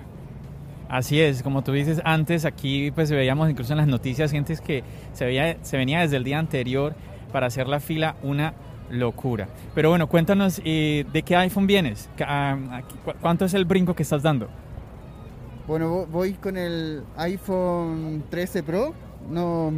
Así 0.88 1.20
es, 1.20 1.42
como 1.42 1.62
tú 1.62 1.72
dices, 1.72 2.00
antes 2.04 2.44
aquí 2.46 2.90
pues 2.92 3.10
veíamos 3.10 3.50
incluso 3.50 3.72
en 3.74 3.78
las 3.78 3.86
noticias 3.88 4.30
gente 4.30 4.56
que 4.64 4.82
se, 5.12 5.26
veía, 5.26 5.56
se 5.62 5.76
venía 5.76 6.00
desde 6.00 6.16
el 6.16 6.24
día 6.24 6.38
anterior 6.38 6.94
para 7.30 7.46
hacer 7.48 7.68
la 7.68 7.78
fila 7.78 8.16
una 8.22 8.54
locura. 8.90 9.48
Pero 9.74 9.90
bueno, 9.90 10.06
cuéntanos 10.06 10.62
eh, 10.64 11.04
de 11.12 11.22
qué 11.22 11.36
iPhone 11.36 11.66
vienes, 11.66 12.08
ah, 12.26 12.80
cu- 13.04 13.12
cuánto 13.20 13.44
es 13.44 13.52
el 13.52 13.66
brinco 13.66 13.94
que 13.94 14.02
estás 14.02 14.22
dando. 14.22 14.48
Bueno, 15.66 15.90
vo- 15.92 16.06
voy 16.06 16.32
con 16.32 16.56
el 16.56 17.02
iPhone 17.18 18.24
13 18.30 18.62
Pro. 18.62 18.94
No, 19.30 19.70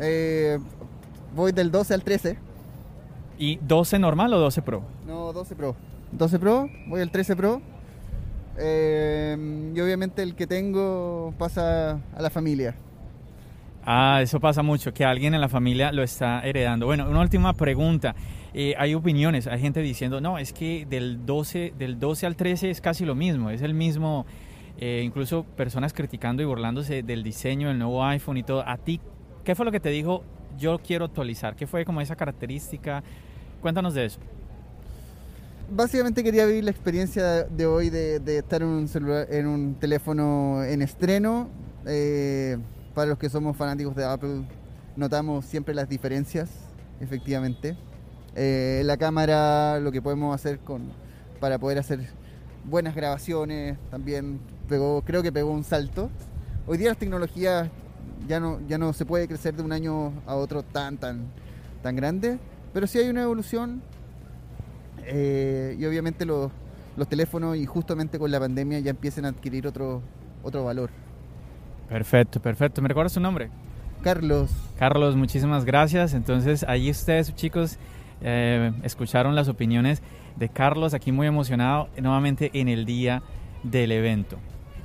eh, 0.00 0.58
voy 1.34 1.52
del 1.52 1.70
12 1.70 1.92
al 1.94 2.02
13. 2.02 2.38
¿Y 3.38 3.56
12 3.56 3.98
normal 3.98 4.32
o 4.32 4.38
12 4.38 4.62
Pro? 4.62 4.82
No, 5.06 5.34
12 5.34 5.54
Pro. 5.54 5.76
12 6.12 6.38
Pro, 6.38 6.70
voy 6.88 7.02
al 7.02 7.10
13 7.10 7.36
Pro. 7.36 7.60
Eh, 8.58 9.72
y 9.74 9.80
obviamente 9.80 10.22
el 10.22 10.34
que 10.34 10.46
tengo 10.46 11.34
pasa 11.38 12.00
a 12.14 12.22
la 12.22 12.30
familia. 12.30 12.74
Ah, 13.88 14.18
eso 14.20 14.40
pasa 14.40 14.64
mucho, 14.64 14.92
que 14.92 15.04
alguien 15.04 15.32
en 15.34 15.40
la 15.40 15.48
familia 15.48 15.92
lo 15.92 16.02
está 16.02 16.40
heredando. 16.40 16.86
Bueno, 16.86 17.08
una 17.08 17.20
última 17.20 17.52
pregunta. 17.54 18.16
Eh, 18.52 18.74
hay 18.78 18.94
opiniones, 18.94 19.46
hay 19.46 19.60
gente 19.60 19.80
diciendo, 19.80 20.20
no, 20.20 20.38
es 20.38 20.52
que 20.52 20.86
del 20.90 21.24
12, 21.24 21.74
del 21.78 22.00
12 22.00 22.26
al 22.26 22.34
13 22.34 22.70
es 22.70 22.80
casi 22.80 23.04
lo 23.04 23.14
mismo, 23.14 23.50
es 23.50 23.62
el 23.62 23.74
mismo, 23.74 24.26
eh, 24.78 25.02
incluso 25.04 25.44
personas 25.44 25.92
criticando 25.92 26.42
y 26.42 26.46
burlándose 26.46 27.04
del 27.04 27.22
diseño 27.22 27.68
del 27.68 27.78
nuevo 27.78 28.04
iPhone 28.04 28.38
y 28.38 28.42
todo. 28.42 28.66
¿A 28.66 28.76
ti 28.76 29.00
qué 29.44 29.54
fue 29.54 29.64
lo 29.64 29.70
que 29.70 29.78
te 29.78 29.90
dijo, 29.90 30.24
yo 30.58 30.78
quiero 30.78 31.04
actualizar? 31.04 31.54
¿Qué 31.54 31.68
fue 31.68 31.84
como 31.84 32.00
esa 32.00 32.16
característica? 32.16 33.04
Cuéntanos 33.60 33.94
de 33.94 34.06
eso. 34.06 34.18
Básicamente 35.68 36.22
quería 36.22 36.46
vivir 36.46 36.62
la 36.62 36.70
experiencia 36.70 37.42
de 37.42 37.66
hoy 37.66 37.90
de, 37.90 38.20
estar 38.38 38.62
en 38.62 38.68
un 38.68 38.86
celular, 38.86 39.26
en 39.30 39.48
un 39.48 39.74
teléfono 39.74 40.62
en 40.62 40.80
estreno. 40.80 41.48
Eh, 41.86 42.56
para 42.94 43.08
los 43.08 43.18
que 43.18 43.28
somos 43.28 43.56
fanáticos 43.56 43.96
de 43.96 44.04
Apple, 44.04 44.44
notamos 44.94 45.44
siempre 45.44 45.74
las 45.74 45.88
diferencias, 45.88 46.50
efectivamente. 47.00 47.76
Eh, 48.36 48.82
la 48.84 48.96
cámara, 48.96 49.80
lo 49.80 49.90
que 49.90 50.00
podemos 50.00 50.32
hacer 50.32 50.60
con 50.60 50.92
para 51.40 51.58
poder 51.58 51.78
hacer 51.78 52.00
buenas 52.64 52.94
grabaciones, 52.94 53.76
también 53.90 54.38
pegó, 54.68 55.02
creo 55.02 55.20
que 55.24 55.32
pegó 55.32 55.50
un 55.50 55.64
salto. 55.64 56.10
Hoy 56.68 56.78
día 56.78 56.90
las 56.90 56.98
tecnologías 56.98 57.68
ya 58.28 58.38
no, 58.38 58.60
ya 58.68 58.78
no 58.78 58.92
se 58.92 59.04
puede 59.04 59.26
crecer 59.26 59.56
de 59.56 59.64
un 59.64 59.72
año 59.72 60.12
a 60.26 60.36
otro 60.36 60.62
tan 60.62 60.96
tan 60.96 61.26
tan 61.82 61.96
grande, 61.96 62.38
pero 62.72 62.86
sí 62.86 62.98
hay 62.98 63.08
una 63.08 63.22
evolución 63.22 63.82
eh, 65.06 65.76
y 65.78 65.84
obviamente 65.86 66.24
los, 66.24 66.50
los 66.96 67.08
teléfonos 67.08 67.56
y 67.56 67.66
justamente 67.66 68.18
con 68.18 68.30
la 68.30 68.40
pandemia 68.40 68.80
ya 68.80 68.90
empiezan 68.90 69.24
a 69.24 69.28
adquirir 69.28 69.66
otro, 69.66 70.02
otro 70.42 70.64
valor. 70.64 70.90
Perfecto, 71.88 72.40
perfecto. 72.40 72.82
¿Me 72.82 72.88
recuerdas 72.88 73.12
su 73.12 73.20
nombre? 73.20 73.50
Carlos, 74.02 74.50
Carlos, 74.78 75.16
muchísimas 75.16 75.64
gracias. 75.64 76.14
Entonces, 76.14 76.64
ahí 76.68 76.90
ustedes, 76.90 77.34
chicos, 77.34 77.78
eh, 78.20 78.72
escucharon 78.82 79.34
las 79.34 79.48
opiniones 79.48 80.02
de 80.36 80.48
Carlos, 80.48 80.94
aquí 80.94 81.12
muy 81.12 81.26
emocionado, 81.26 81.88
nuevamente 82.00 82.50
en 82.54 82.68
el 82.68 82.84
día 82.84 83.22
del 83.62 83.92
evento. 83.92 84.36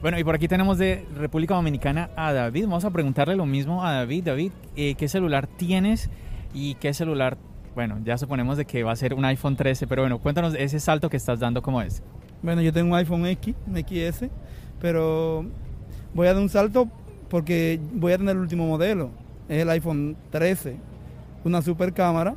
Bueno, 0.02 0.18
y 0.18 0.24
por 0.24 0.34
aquí 0.34 0.48
tenemos 0.48 0.80
de 0.80 1.06
República 1.16 1.54
Dominicana 1.54 2.10
a 2.16 2.34
David. 2.34 2.64
Vamos 2.64 2.86
a 2.86 2.90
preguntarle 2.90 3.36
lo 3.36 3.46
mismo 3.46 3.86
a 3.86 3.94
David. 3.94 4.24
David, 4.24 4.52
eh, 4.76 4.96
¿qué 4.96 5.08
celular 5.08 5.46
tienes 5.48 6.10
y 6.54 6.76
qué 6.76 6.94
celular? 6.94 7.38
Bueno, 7.74 8.00
ya 8.04 8.18
suponemos 8.18 8.58
de 8.58 8.66
que 8.66 8.84
va 8.84 8.92
a 8.92 8.96
ser 8.96 9.14
un 9.14 9.24
iPhone 9.24 9.56
13, 9.56 9.88
pero 9.88 10.02
bueno, 10.02 10.20
cuéntanos 10.20 10.54
ese 10.56 10.80
salto 10.80 11.10
que 11.10 11.18
estás 11.18 11.40
dando, 11.40 11.62
¿cómo 11.62 11.82
es? 11.82 12.04
Bueno, 12.42 12.62
yo 12.62 12.74
tengo 12.74 12.90
un 12.90 12.96
iPhone 12.96 13.26
X, 13.26 13.56
un 13.66 13.78
XS, 13.78 14.30
pero 14.82 15.46
voy 16.14 16.28
a 16.28 16.34
dar 16.34 16.42
un 16.42 16.50
salto 16.50 16.90
porque 17.30 17.80
voy 17.94 18.12
a 18.12 18.18
tener 18.18 18.36
el 18.36 18.42
último 18.42 18.68
modelo. 18.68 19.12
Es 19.48 19.62
el 19.62 19.70
iPhone 19.70 20.18
13, 20.32 20.76
una 21.46 21.62
super 21.62 21.94
cámara, 21.94 22.36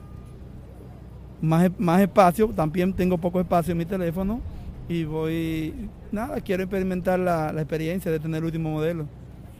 más, 1.40 1.68
más 1.78 2.00
espacio, 2.00 2.48
también 2.48 2.92
tengo 2.92 3.18
poco 3.18 3.40
espacio 3.40 3.72
en 3.72 3.78
mi 3.78 3.86
teléfono 3.86 4.40
y 4.88 5.02
voy, 5.02 5.88
nada, 6.12 6.40
quiero 6.42 6.62
experimentar 6.62 7.18
la, 7.18 7.52
la 7.52 7.62
experiencia 7.62 8.12
de 8.12 8.20
tener 8.20 8.38
el 8.38 8.44
último 8.44 8.70
modelo. 8.70 9.08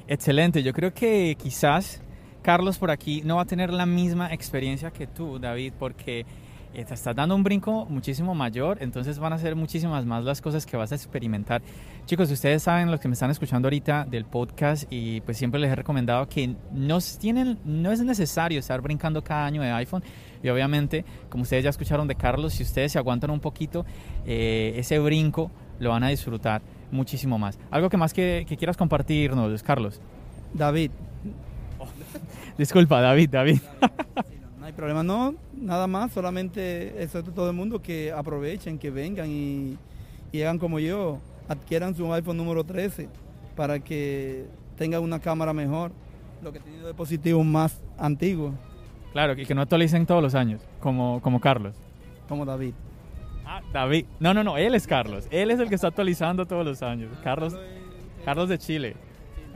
Excelente, 0.07 0.63
yo 0.63 0.73
creo 0.73 0.95
que 0.95 1.37
quizás 1.41 2.04
Carlos 2.44 2.76
por 2.76 2.90
aquí 2.90 3.22
no 3.24 3.37
va 3.37 3.42
a 3.42 3.46
tener 3.46 3.72
la 3.72 3.87
misma 3.87 4.30
experiencia 4.30 4.90
que 4.90 5.07
tú, 5.07 5.38
David, 5.38 5.72
porque 5.78 6.26
eh, 6.74 6.85
te 6.85 6.92
estás 6.92 7.16
dando 7.16 7.35
un 7.35 7.42
brinco 7.42 7.87
muchísimo 7.87 8.35
mayor, 8.35 8.76
entonces 8.83 9.18
van 9.18 9.33
a 9.33 9.38
ser 9.38 9.57
muchísimas 9.57 10.04
más 10.04 10.24
las 10.24 10.42
cosas 10.42 10.66
que 10.66 10.76
vas 10.76 10.92
a 10.92 10.94
experimentar. 10.94 11.62
Chicos, 12.04 12.30
ustedes 12.30 12.62
saben, 12.62 12.90
los 12.90 13.00
que 13.00 13.09
me 13.09 13.14
están 13.14 13.30
escuchando 13.30 13.66
ahorita 13.68 14.04
del 14.04 14.26
podcast, 14.26 14.85
y 14.90 15.22
pues 15.22 15.38
siempre 15.38 15.59
les 15.59 15.72
he 15.72 15.74
recomendado 15.74 16.28
que 16.28 16.54
no, 16.70 16.98
tienen, 17.18 17.61
no 17.64 17.90
es 17.92 18.04
necesario 18.04 18.61
estar 18.61 18.83
brincando 18.83 19.24
cada 19.24 19.46
año 19.46 19.62
de 19.62 19.70
iPhone, 19.70 20.02
y 20.42 20.48
obviamente, 20.50 21.02
como 21.30 21.44
ustedes 21.44 21.64
ya 21.64 21.70
escucharon 21.70 22.07
de 22.07 22.14
Carlos, 22.14 22.52
si 22.52 22.62
ustedes 22.62 22.92
se 22.92 22.98
aguantan 22.98 23.30
un 23.30 23.40
poquito, 23.40 23.87
eh, 24.26 24.74
ese 24.76 24.98
brinco 24.98 25.50
lo 25.78 25.88
van 25.88 26.04
a 26.04 26.09
disfrutar 26.09 26.61
muchísimo 26.90 27.38
más. 27.38 27.59
¿Algo 27.70 27.88
que 27.88 27.96
más 27.96 28.12
que, 28.12 28.44
que 28.46 28.59
quieras 28.59 28.76
compartirnos, 28.76 29.62
Carlos? 29.62 29.98
David, 30.52 30.90
Disculpa, 32.59 33.01
David, 33.01 33.31
David. 33.31 33.59
no 34.61 34.67
hay 34.67 34.73
problema, 34.73 35.03
no, 35.03 35.35
nada 35.57 35.87
más, 35.87 36.12
solamente 36.12 37.03
eso 37.03 37.19
es 37.19 37.25
todo 37.35 37.51
el 37.51 37.57
mundo 37.57 37.83
que 37.83 38.12
aprovechen, 38.12 38.79
que 38.79 38.90
vengan 38.90 39.29
y, 39.31 39.77
y 40.33 40.43
hagan 40.43 40.59
como 40.59 40.79
yo, 40.79 41.19
adquieran 41.49 41.95
su 41.95 42.12
iPhone 42.12 42.37
número 42.37 42.64
13 42.64 43.09
para 43.57 43.79
que 43.81 44.47
tenga 44.77 45.01
una 45.01 45.19
cámara 45.21 45.53
mejor, 45.53 45.93
lo 46.43 46.53
que 46.53 46.61
tiene 46.61 46.87
dispositivos 46.87 47.45
más 47.45 47.81
antiguos, 47.99 48.53
Claro, 49.12 49.35
y 49.40 49.47
que 49.47 49.55
no 49.55 49.62
actualicen 49.62 50.07
todos 50.07 50.21
los 50.21 50.35
años, 50.35 50.61
como, 50.81 51.21
como 51.23 51.40
Carlos. 51.40 51.77
como 52.29 52.45
David. 52.45 52.75
Ah, 53.47 53.61
David. 53.73 54.07
No, 54.19 54.35
no, 54.35 54.43
no, 54.43 54.57
él 54.57 54.75
es 54.75 54.88
Carlos. 54.88 55.29
Él 55.31 55.53
es 55.53 55.61
el 55.61 55.69
que 55.69 55.77
está 55.77 55.87
actualizando 55.87 56.47
todos 56.47 56.64
los 56.67 56.83
años. 56.83 57.12
Carlos, 57.23 57.57
Carlos 58.25 58.49
de 58.49 58.59
Chile. 58.59 58.97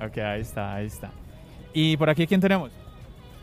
Ok, 0.00 0.18
ahí 0.18 0.42
está, 0.42 0.74
ahí 0.74 0.86
está. 0.86 1.10
¿Y 1.74 1.96
por 1.96 2.08
aquí 2.08 2.24
quién 2.28 2.40
tenemos? 2.40 2.70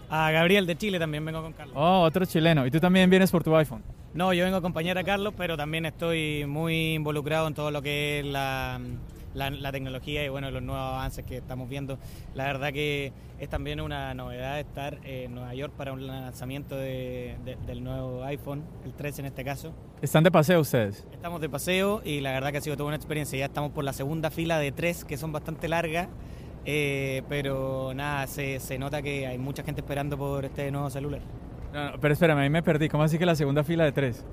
A 0.09 0.31
Gabriel 0.31 0.65
de 0.67 0.75
Chile 0.77 0.99
también 0.99 1.25
vengo 1.25 1.41
con 1.41 1.53
Carlos. 1.53 1.75
Oh, 1.77 2.01
otro 2.01 2.25
chileno. 2.25 2.65
¿Y 2.65 2.71
tú 2.71 2.79
también 2.79 3.09
vienes 3.09 3.31
por 3.31 3.43
tu 3.43 3.55
iPhone? 3.55 3.81
No, 4.13 4.31
yo 4.33 4.43
vengo 4.43 4.55
a 4.55 4.59
acompañar 4.59 4.97
a 4.97 5.03
Carlos, 5.03 5.33
pero 5.37 5.57
también 5.57 5.85
estoy 5.85 6.45
muy 6.45 6.93
involucrado 6.93 7.47
en 7.47 7.53
todo 7.53 7.69
lo 7.71 7.81
que 7.81 8.19
es 8.19 8.25
la, 8.25 8.79
la- 9.33 9.49
la 9.49 9.71
tecnología 9.73 10.23
y 10.23 10.29
bueno, 10.29 10.49
los 10.51 10.61
nuevos 10.63 10.85
avances 10.93 11.25
que 11.25 11.37
estamos 11.37 11.67
viendo. 11.67 11.97
La 12.33 12.45
verdad 12.45 12.71
que 12.71 13.11
es 13.39 13.49
también 13.49 13.81
una 13.81 14.13
novedad 14.13 14.57
estar 14.59 14.99
en 15.03 15.33
Nueva 15.35 15.53
York 15.53 15.73
para 15.75 15.91
un 15.91 16.07
lanzamiento 16.07 16.77
de- 16.77 17.35
de- 17.43 17.57
del 17.67 17.83
nuevo 17.83 18.23
iPhone, 18.23 18.63
el 18.85 18.93
13 18.93 19.21
en 19.21 19.25
este 19.25 19.43
caso. 19.43 19.73
¿Están 20.01 20.23
de 20.23 20.31
paseo 20.31 20.61
ustedes? 20.61 21.05
Estamos 21.11 21.41
de 21.41 21.49
paseo 21.49 22.01
y 22.05 22.21
la 22.21 22.31
verdad 22.31 22.51
que 22.51 22.59
ha 22.59 22.61
sido 22.61 22.77
toda 22.77 22.87
una 22.87 22.95
experiencia. 22.95 23.37
Ya 23.37 23.45
estamos 23.45 23.71
por 23.71 23.83
la 23.83 23.91
segunda 23.91 24.29
fila 24.31 24.59
de 24.59 24.71
tres, 24.71 25.03
que 25.03 25.17
son 25.17 25.33
bastante 25.33 25.67
largas, 25.67 26.07
eh, 26.65 27.21
pero 27.29 27.93
nada, 27.95 28.27
se, 28.27 28.59
se 28.59 28.77
nota 28.77 29.01
que 29.01 29.27
hay 29.27 29.37
mucha 29.37 29.63
gente 29.63 29.81
esperando 29.81 30.17
por 30.17 30.45
este 30.45 30.71
nuevo 30.71 30.89
celular. 30.89 31.21
No, 31.73 31.91
no, 31.91 31.99
pero 31.99 32.13
espérame, 32.13 32.39
ahí 32.39 32.49
me 32.49 32.63
perdí. 32.63 32.89
¿Cómo 32.89 33.03
así 33.03 33.17
que 33.17 33.25
la 33.25 33.35
segunda 33.35 33.63
fila 33.63 33.83
de 33.83 33.91
tres? 33.91 34.25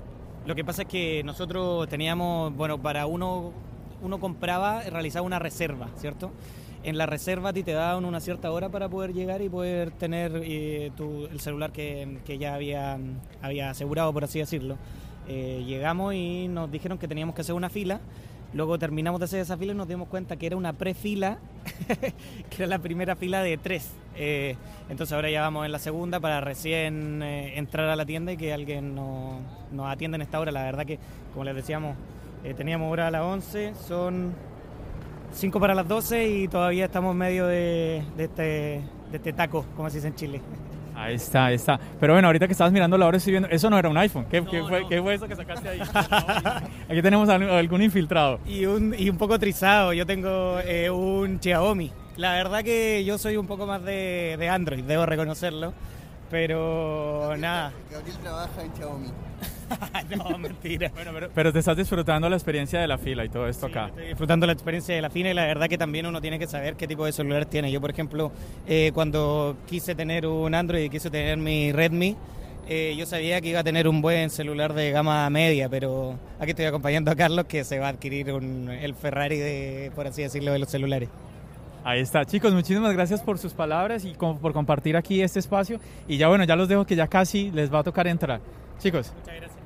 Lo 0.45 0.55
que 0.55 0.63
pasa 0.65 0.81
es 0.83 0.87
que 0.87 1.23
nosotros 1.23 1.87
teníamos, 1.87 2.53
bueno, 2.55 2.81
para 2.81 3.05
uno, 3.05 3.51
uno 4.01 4.19
compraba, 4.19 4.81
realizaba 4.83 5.25
una 5.25 5.39
reserva, 5.39 5.87
¿cierto? 5.95 6.31
En 6.83 6.97
la 6.97 7.05
reserva 7.05 7.49
a 7.49 7.53
ti 7.53 7.63
te 7.63 7.71
daban 7.71 8.03
una 8.03 8.19
cierta 8.19 8.51
hora 8.51 8.67
para 8.67 8.89
poder 8.89 9.13
llegar 9.13 9.41
y 9.41 9.47
poder 9.47 9.91
tener 9.91 10.41
eh, 10.43 10.91
tu- 10.97 11.27
el 11.27 11.39
celular 11.39 11.71
que, 11.71 12.17
que 12.25 12.37
ya 12.37 12.55
había, 12.55 12.97
había 13.41 13.69
asegurado, 13.69 14.11
por 14.11 14.25
así 14.25 14.39
decirlo. 14.39 14.75
Eh, 15.29 15.63
llegamos 15.65 16.13
y 16.13 16.49
nos 16.49 16.69
dijeron 16.69 16.97
que 16.97 17.07
teníamos 17.07 17.35
que 17.35 17.41
hacer 17.41 17.55
una 17.55 17.69
fila. 17.69 18.01
Luego 18.53 18.77
terminamos 18.77 19.19
de 19.19 19.25
hacer 19.25 19.39
esa 19.39 19.57
fila 19.57 19.73
y 19.73 19.75
nos 19.75 19.87
dimos 19.87 20.07
cuenta 20.07 20.35
que 20.35 20.45
era 20.45 20.55
una 20.55 20.73
prefila, 20.73 21.39
que 22.49 22.55
era 22.57 22.67
la 22.67 22.79
primera 22.79 23.15
fila 23.15 23.41
de 23.41 23.57
tres. 23.57 23.91
Eh, 24.15 24.55
entonces 24.89 25.13
ahora 25.13 25.31
ya 25.31 25.41
vamos 25.41 25.65
en 25.65 25.71
la 25.71 25.79
segunda 25.79 26.19
para 26.19 26.39
recién 26.39 27.23
eh, 27.23 27.57
entrar 27.57 27.89
a 27.89 27.95
la 27.95 28.05
tienda 28.05 28.31
y 28.31 28.37
que 28.37 28.53
alguien 28.53 28.93
nos, 28.93 29.41
atienda 29.87 30.15
en 30.15 30.21
esta 30.21 30.39
hora. 30.39 30.51
La 30.51 30.63
verdad 30.63 30.85
que, 30.85 30.99
como 31.33 31.45
les 31.45 31.55
decíamos, 31.55 31.95
eh, 32.43 32.53
teníamos 32.53 32.91
hora 32.91 33.07
a 33.07 33.11
las 33.11 33.23
11, 33.23 33.73
son 33.87 34.33
5 35.31 35.59
para 35.59 35.73
las 35.73 35.87
12 35.87 36.27
y 36.27 36.47
todavía 36.47 36.85
estamos 36.85 37.15
medio 37.15 37.47
de 37.47 38.03
este, 38.17 38.41
de 39.11 39.17
este 39.17 39.33
taco, 39.33 39.65
como 39.75 39.89
se 39.89 39.97
dice 39.97 40.09
en 40.09 40.15
Chile. 40.15 40.41
Ahí 40.95 41.15
está, 41.15 41.45
ahí 41.47 41.55
está. 41.55 41.79
Pero 41.99 42.13
bueno, 42.13 42.27
ahorita 42.27 42.45
que 42.47 42.51
estabas 42.53 42.71
mirando 42.71 42.97
la 42.97 43.07
hora 43.07 43.17
estoy 43.17 43.31
viendo... 43.31 43.49
Eso 43.49 43.69
no 43.69 43.77
era 43.79 43.89
un 43.89 43.97
iPhone. 43.97 44.25
¿Qué, 44.29 44.41
No, 44.41 44.49
qué 44.51 44.61
fue, 44.61 44.81
no. 44.81 44.89
qué 44.89 45.01
fue 45.01 45.13
eso 45.15 45.27
que 45.27 45.35
sacaste 45.35 45.69
ahí? 45.69 45.79
Aquí 46.89 47.01
tenemos 47.01 47.27
al- 47.29 47.49
algún 47.49 47.81
infiltrado. 47.81 48.39
Y 48.47 48.65
un, 48.65 48.93
y 48.97 49.09
un 49.09 49.17
poco 49.17 49.37
trizado, 49.39 49.93
yo 49.93 50.05
tengo 50.05 50.59
eh, 50.65 50.89
un 50.89 51.39
Xiaomi. 51.41 51.91
La 52.17 52.33
verdad 52.33 52.63
que 52.63 53.03
yo 53.05 53.17
soy 53.17 53.37
un 53.37 53.47
poco 53.47 53.65
más 53.65 53.83
de, 53.83 54.35
de 54.37 54.49
Android, 54.49 54.83
debo 54.83 55.05
reconocerlo. 55.05 55.73
Pero 56.33 57.37
nada, 57.37 57.71
Gabriel 57.91 58.17
trabaja 58.17 58.63
en 58.63 58.73
Xiaomi. 58.75 59.07
no, 60.31 60.37
mentira. 60.39 60.89
Bueno, 60.95 61.11
pero, 61.13 61.29
pero 61.31 61.53
te 61.53 61.59
estás 61.59 61.77
disfrutando 61.77 62.27
la 62.27 62.35
experiencia 62.35 62.81
de 62.81 62.87
la 62.87 62.97
fila 62.97 63.23
y 63.23 63.29
todo 63.29 63.47
esto 63.47 63.67
acá. 63.67 63.89
Estoy 63.89 64.07
disfrutando 64.07 64.47
la 64.47 64.53
experiencia 64.53 64.95
de 64.95 65.01
la 65.03 65.11
fina 65.11 65.29
y 65.29 65.35
la 65.35 65.45
verdad 65.45 65.67
que 65.69 65.77
también 65.77 66.07
uno 66.07 66.19
tiene 66.21 66.39
que 66.39 66.47
saber 66.47 66.75
qué 66.75 66.87
tipo 66.87 67.05
de 67.05 67.11
celular 67.11 67.45
tiene. 67.45 67.71
Yo, 67.71 67.79
por 67.79 67.91
ejemplo, 67.91 68.31
eh, 68.65 68.89
cuando 68.95 69.57
quise 69.67 69.93
tener 69.93 70.25
un 70.25 70.55
Android 70.55 70.85
y 70.85 70.89
quise 70.89 71.11
tener 71.11 71.37
mi 71.37 71.71
Redmi, 71.71 72.17
eh, 72.67 72.95
yo 72.97 73.05
sabía 73.05 73.39
que 73.39 73.49
iba 73.49 73.59
a 73.59 73.63
tener 73.63 73.87
un 73.87 74.01
buen 74.01 74.31
celular 74.31 74.73
de 74.73 74.89
gama 74.89 75.29
media, 75.29 75.69
pero 75.69 76.15
aquí 76.39 76.49
estoy 76.49 76.65
acompañando 76.65 77.11
a 77.11 77.15
Carlos 77.15 77.45
que 77.45 77.63
se 77.63 77.77
va 77.77 77.85
a 77.85 77.89
adquirir 77.89 78.33
un- 78.33 78.69
el 78.71 78.95
Ferrari, 78.95 79.37
de, 79.37 79.91
por 79.93 80.07
así 80.07 80.23
decirlo, 80.23 80.51
de 80.51 80.57
los 80.57 80.69
celulares. 80.69 81.09
Ahí 81.85 81.99
está, 81.99 82.23
chicos, 82.25 82.53
muchísimas 82.53 82.93
gracias 82.93 83.21
por 83.21 83.37
sus 83.37 83.53
palabras 83.53 84.05
y 84.05 84.13
con- 84.13 84.39
por 84.39 84.53
compartir 84.53 84.95
aquí 84.95 85.21
este 85.21 85.39
espacio. 85.39 85.79
Y 86.07 86.17
ya 86.17 86.29
bueno, 86.29 86.45
ya 86.45 86.55
los 86.55 86.69
dejo 86.69 86.85
que 86.85 86.95
ya 86.95 87.07
casi 87.07 87.51
les 87.51 87.73
va 87.73 87.79
a 87.79 87.83
tocar 87.83 88.07
entrar. 88.07 88.39
Chicos, 88.79 89.11
Muchas 89.19 89.35
gracias. 89.35 89.59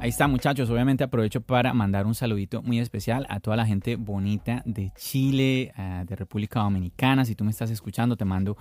Ahí 0.00 0.08
está, 0.08 0.26
muchachos. 0.26 0.68
Obviamente 0.68 1.04
aprovecho 1.04 1.40
para 1.40 1.72
mandar 1.74 2.06
un 2.06 2.14
saludito 2.14 2.60
muy 2.62 2.80
especial 2.80 3.24
a 3.28 3.38
toda 3.38 3.56
la 3.56 3.64
gente 3.66 3.94
bonita 3.94 4.62
de 4.64 4.90
Chile, 4.96 5.72
eh, 5.78 6.04
de 6.06 6.16
República 6.16 6.60
Dominicana. 6.60 7.24
Si 7.24 7.36
tú 7.36 7.44
me 7.44 7.52
estás 7.52 7.70
escuchando, 7.70 8.16
te 8.16 8.24
mando 8.24 8.56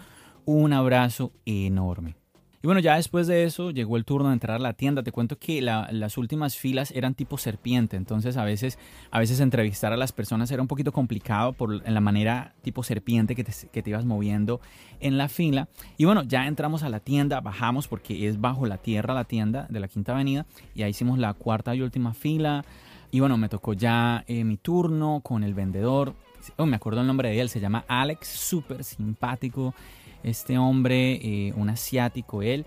un 0.45 0.71
abrazo 0.71 1.32
enorme. 1.45 2.20
Y 2.63 2.67
bueno, 2.67 2.80
ya 2.80 2.95
después 2.95 3.26
de 3.26 3.43
eso 3.43 3.71
llegó 3.71 3.97
el 3.97 4.06
turno 4.06 4.28
de 4.28 4.34
entrar 4.34 4.58
a 4.58 4.60
la 4.60 4.74
tienda. 4.74 5.02
Te 5.02 5.12
cuento 5.12 5.39
que 5.39 5.62
la- 5.63 5.88
las 5.91 6.17
últimas 6.17 6.56
filas 6.58 6.91
eran 6.91 7.15
tipo 7.15 7.38
serpiente, 7.39 7.97
entonces 7.97 8.38
a 8.38 8.43
veces, 8.43 8.78
a 9.10 9.17
veces 9.19 9.39
entrevistar 9.39 9.93
a 9.93 9.97
las 9.97 10.12
personas 10.12 10.52
era 10.52 10.62
un 10.62 10.67
poquito 10.67 10.91
complicado 10.91 11.54
por 11.54 11.88
la 11.89 12.02
manera 12.02 12.54
tipo 12.62 12.84
serpiente 12.84 13.34
que 13.36 13.43
te, 13.43 13.52
que 13.71 13.82
te 13.82 13.89
ibas 13.89 14.06
moviendo 14.06 14.62
en 15.00 15.17
la 15.17 15.28
fila. 15.28 15.69
Y 15.97 16.06
bueno, 16.06 16.21
ya 16.24 16.45
entramos 16.45 16.84
a 16.84 16.89
la 16.89 17.00
tienda, 17.00 17.41
bajamos 17.41 17.88
porque 17.88 18.28
es 18.28 18.39
bajo 18.39 18.67
la 18.67 18.78
tierra 18.78 19.13
la 19.15 19.24
tienda 19.24 19.65
de 19.69 19.80
la 19.80 19.88
Quinta 19.88 20.12
Avenida 20.13 20.45
y 20.76 20.84
ahí 20.84 20.91
hicimos 20.91 21.17
la 21.17 21.34
cuarta 21.34 21.74
y 21.74 21.82
última 21.82 22.13
fila. 22.13 22.63
Y 23.10 23.19
bueno, 23.19 23.38
me 23.38 23.50
tocó 23.50 23.74
ya 23.74 24.24
eh, 24.28 24.43
mi 24.43 24.58
turno 24.58 25.19
con 25.24 25.43
el 25.43 25.54
vendedor. 25.56 26.13
Oh, 26.58 26.65
me 26.65 26.76
acuerdo 26.76 27.02
el 27.02 27.08
nombre 27.08 27.30
de 27.30 27.41
él, 27.41 27.50
se 27.50 27.60
llama 27.60 27.84
Alex, 27.88 28.28
súper 28.28 28.84
simpático. 28.84 29.74
Este 30.23 30.57
hombre, 30.57 31.19
eh, 31.21 31.53
un 31.55 31.69
asiático 31.69 32.41
él. 32.41 32.65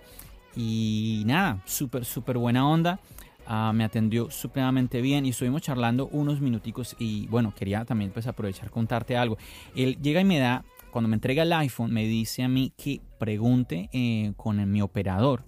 Y 0.56 1.22
nada, 1.26 1.62
súper, 1.64 2.04
súper 2.04 2.38
buena 2.38 2.68
onda. 2.68 3.00
Ah, 3.46 3.72
me 3.74 3.84
atendió 3.84 4.30
supremamente 4.30 5.02
bien 5.02 5.26
y 5.26 5.30
estuvimos 5.30 5.60
charlando 5.60 6.08
unos 6.08 6.40
minuticos 6.40 6.96
y 6.98 7.26
bueno, 7.26 7.52
quería 7.54 7.84
también 7.84 8.10
pues 8.10 8.26
aprovechar 8.26 8.70
contarte 8.70 9.16
algo. 9.16 9.36
Él 9.74 9.98
llega 10.00 10.20
y 10.20 10.24
me 10.24 10.38
da, 10.38 10.64
cuando 10.90 11.08
me 11.08 11.14
entrega 11.14 11.42
el 11.42 11.52
iPhone, 11.52 11.92
me 11.92 12.06
dice 12.06 12.42
a 12.42 12.48
mí 12.48 12.72
que 12.76 13.02
pregunte 13.18 13.90
eh, 13.92 14.32
con 14.36 14.70
mi 14.70 14.80
operador 14.80 15.44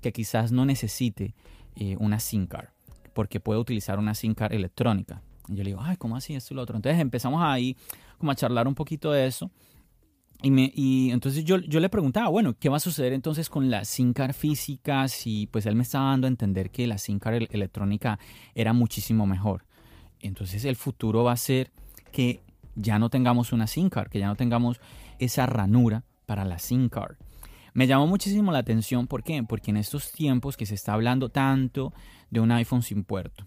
que 0.00 0.12
quizás 0.12 0.52
no 0.52 0.64
necesite 0.64 1.34
eh, 1.74 1.96
una 1.98 2.20
SIM 2.20 2.46
card 2.46 2.68
porque 3.12 3.40
puede 3.40 3.60
utilizar 3.60 3.98
una 3.98 4.14
SIM 4.14 4.34
card 4.34 4.52
electrónica. 4.52 5.22
Y 5.48 5.56
yo 5.56 5.64
le 5.64 5.70
digo, 5.70 5.80
ay, 5.82 5.96
¿cómo 5.96 6.16
así 6.16 6.34
esto 6.34 6.54
y 6.54 6.56
lo 6.56 6.62
otro? 6.62 6.76
Entonces 6.76 7.00
empezamos 7.00 7.42
ahí 7.42 7.76
como 8.18 8.30
a 8.30 8.34
charlar 8.34 8.68
un 8.68 8.74
poquito 8.74 9.10
de 9.12 9.26
eso. 9.26 9.50
Y, 10.42 10.50
me, 10.50 10.72
y 10.74 11.10
entonces 11.10 11.44
yo, 11.44 11.58
yo 11.58 11.80
le 11.80 11.90
preguntaba, 11.90 12.28
bueno, 12.28 12.54
¿qué 12.58 12.70
va 12.70 12.78
a 12.78 12.80
suceder 12.80 13.12
entonces 13.12 13.50
con 13.50 13.70
la 13.70 13.84
SIM 13.84 14.14
card 14.14 14.32
física? 14.32 15.06
Si 15.08 15.46
pues 15.48 15.66
él 15.66 15.76
me 15.76 15.82
estaba 15.82 16.10
dando 16.10 16.26
a 16.26 16.30
entender 16.30 16.70
que 16.70 16.86
la 16.86 16.96
SIM 16.96 17.18
card 17.18 17.34
el- 17.34 17.48
electrónica 17.50 18.18
era 18.54 18.72
muchísimo 18.72 19.26
mejor. 19.26 19.66
Entonces 20.20 20.64
el 20.64 20.76
futuro 20.76 21.24
va 21.24 21.32
a 21.32 21.36
ser 21.36 21.70
que 22.10 22.40
ya 22.74 22.98
no 22.98 23.10
tengamos 23.10 23.52
una 23.52 23.66
SIM 23.66 23.90
card, 23.90 24.08
que 24.08 24.18
ya 24.18 24.28
no 24.28 24.36
tengamos 24.36 24.80
esa 25.18 25.44
ranura 25.44 26.04
para 26.24 26.44
la 26.46 26.58
SIM 26.58 26.88
card. 26.88 27.16
Me 27.74 27.86
llamó 27.86 28.06
muchísimo 28.06 28.50
la 28.50 28.58
atención, 28.58 29.06
¿por 29.06 29.22
qué? 29.22 29.42
Porque 29.42 29.70
en 29.70 29.76
estos 29.76 30.10
tiempos 30.10 30.56
que 30.56 30.66
se 30.66 30.74
está 30.74 30.94
hablando 30.94 31.28
tanto 31.28 31.92
de 32.30 32.40
un 32.40 32.50
iPhone 32.50 32.82
sin 32.82 33.04
puerto, 33.04 33.44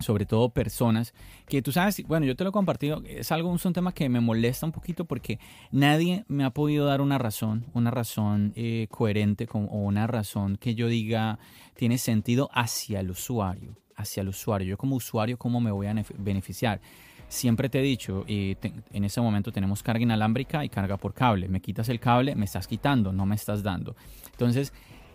sobre 0.00 0.26
todo 0.26 0.48
personas 0.48 1.14
que 1.46 1.62
tú 1.62 1.72
sabes, 1.72 2.02
bueno, 2.06 2.26
yo 2.26 2.34
te 2.34 2.42
lo 2.44 2.50
he 2.50 2.52
compartido, 2.52 3.02
es 3.06 3.30
algo, 3.32 3.54
es 3.54 3.64
un 3.64 3.72
tema 3.72 3.92
que 3.92 4.08
me 4.08 4.20
molesta 4.20 4.66
un 4.66 4.72
poquito 4.72 5.04
porque 5.04 5.38
nadie 5.70 6.24
me 6.26 6.44
ha 6.44 6.50
podido 6.50 6.86
dar 6.86 7.00
una 7.00 7.18
razón, 7.18 7.66
una 7.74 7.90
razón 7.90 8.52
eh, 8.56 8.86
coherente 8.90 9.46
con- 9.46 9.66
o 9.70 9.76
una 9.82 10.06
razón 10.06 10.56
que 10.56 10.74
yo 10.74 10.88
diga 10.88 11.38
tiene 11.76 11.98
sentido 11.98 12.48
hacia 12.52 13.00
el 13.00 13.10
usuario, 13.10 13.76
hacia 13.96 14.22
el 14.22 14.28
usuario. 14.28 14.68
Yo 14.68 14.78
como 14.78 14.96
usuario, 14.96 15.38
¿cómo 15.38 15.60
me 15.60 15.70
voy 15.70 15.86
a 15.86 15.92
nef- 15.94 16.14
beneficiar? 16.18 16.80
Siempre 17.28 17.68
te 17.68 17.78
he 17.78 17.82
dicho, 17.82 18.24
eh, 18.26 18.56
te- 18.58 18.72
en 18.92 19.04
ese 19.04 19.20
momento 19.20 19.52
tenemos 19.52 19.82
carga 19.82 20.02
inalámbrica 20.02 20.64
y 20.64 20.68
carga 20.68 20.96
por 20.96 21.14
cable. 21.14 21.48
Me 21.48 21.60
quitas 21.60 21.88
el 21.88 22.00
cable, 22.00 22.34
me 22.34 22.44
estás 22.46 22.66
quitando, 22.66 23.12
no 23.12 23.24
me 23.26 23.36
estás 23.36 23.62
dando. 23.62 23.94
Entonces, 24.32 24.72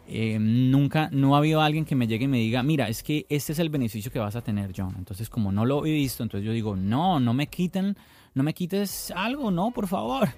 eh, 0.07 0.37
nunca, 0.39 1.09
no 1.11 1.35
ha 1.35 1.39
habido 1.39 1.61
alguien 1.61 1.83
que 1.83 1.95
me 1.95 2.07
llegue 2.07 2.25
y 2.25 2.27
me 2.27 2.37
diga, 2.37 2.61
mira, 2.61 2.87
es 2.89 3.01
que 3.01 3.25
este 3.29 3.53
es 3.53 3.59
el 3.59 3.69
beneficio 3.69 4.11
que 4.11 4.19
vas 4.19 4.35
a 4.35 4.41
tener, 4.41 4.71
John. 4.75 4.93
Entonces, 4.97 5.29
como 5.29 5.51
no 5.51 5.65
lo 5.65 5.85
he 5.85 5.91
visto, 5.91 6.21
entonces 6.21 6.45
yo 6.45 6.51
digo, 6.51 6.75
no, 6.75 7.19
no 7.19 7.33
me 7.33 7.47
quiten, 7.47 7.97
no 8.33 8.43
me 8.43 8.53
quites 8.53 9.11
algo, 9.15 9.49
no, 9.49 9.71
por 9.71 9.87
favor. 9.87 10.29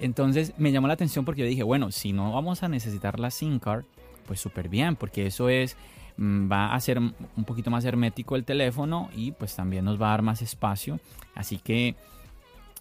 Entonces, 0.00 0.54
me 0.56 0.72
llamó 0.72 0.88
la 0.88 0.94
atención 0.94 1.24
porque 1.24 1.42
yo 1.42 1.46
dije, 1.46 1.62
bueno, 1.62 1.90
si 1.92 2.12
no 2.12 2.32
vamos 2.32 2.62
a 2.62 2.68
necesitar 2.68 3.20
la 3.20 3.30
SIM 3.30 3.58
card, 3.58 3.84
pues 4.26 4.40
súper 4.40 4.68
bien, 4.68 4.96
porque 4.96 5.26
eso 5.26 5.50
es, 5.50 5.76
mm, 6.16 6.50
va 6.50 6.74
a 6.74 6.80
ser 6.80 6.98
un 6.98 7.44
poquito 7.44 7.70
más 7.70 7.84
hermético 7.84 8.34
el 8.34 8.44
teléfono 8.44 9.10
y 9.14 9.32
pues 9.32 9.54
también 9.54 9.84
nos 9.84 10.00
va 10.00 10.06
a 10.06 10.10
dar 10.10 10.22
más 10.22 10.40
espacio. 10.40 11.00
Así 11.34 11.58
que 11.58 11.96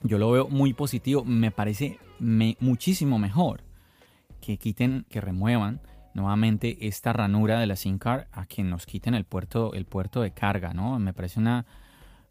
yo 0.04 0.18
lo 0.18 0.32
veo 0.32 0.48
muy 0.48 0.74
positivo. 0.74 1.26
Me 1.26 1.52
parece 1.52 2.00
muchísimo 2.20 3.20
mejor 3.20 3.62
que 4.40 4.58
quiten, 4.58 5.06
que 5.10 5.20
remuevan 5.20 5.82
nuevamente 6.14 6.88
esta 6.88 7.14
ranura 7.14 7.60
de 7.60 7.68
la 7.68 7.76
SIM 7.76 7.98
card 7.98 8.26
a 8.32 8.46
que 8.46 8.64
nos 8.64 8.86
quiten 8.86 9.14
el 9.14 9.26
puerto, 9.26 9.74
el 9.74 9.86
puerto 9.86 10.22
de 10.22 10.32
carga, 10.32 10.74
¿no? 10.74 11.00
Me 11.00 11.14
parece 11.14 11.40
una, 11.40 11.66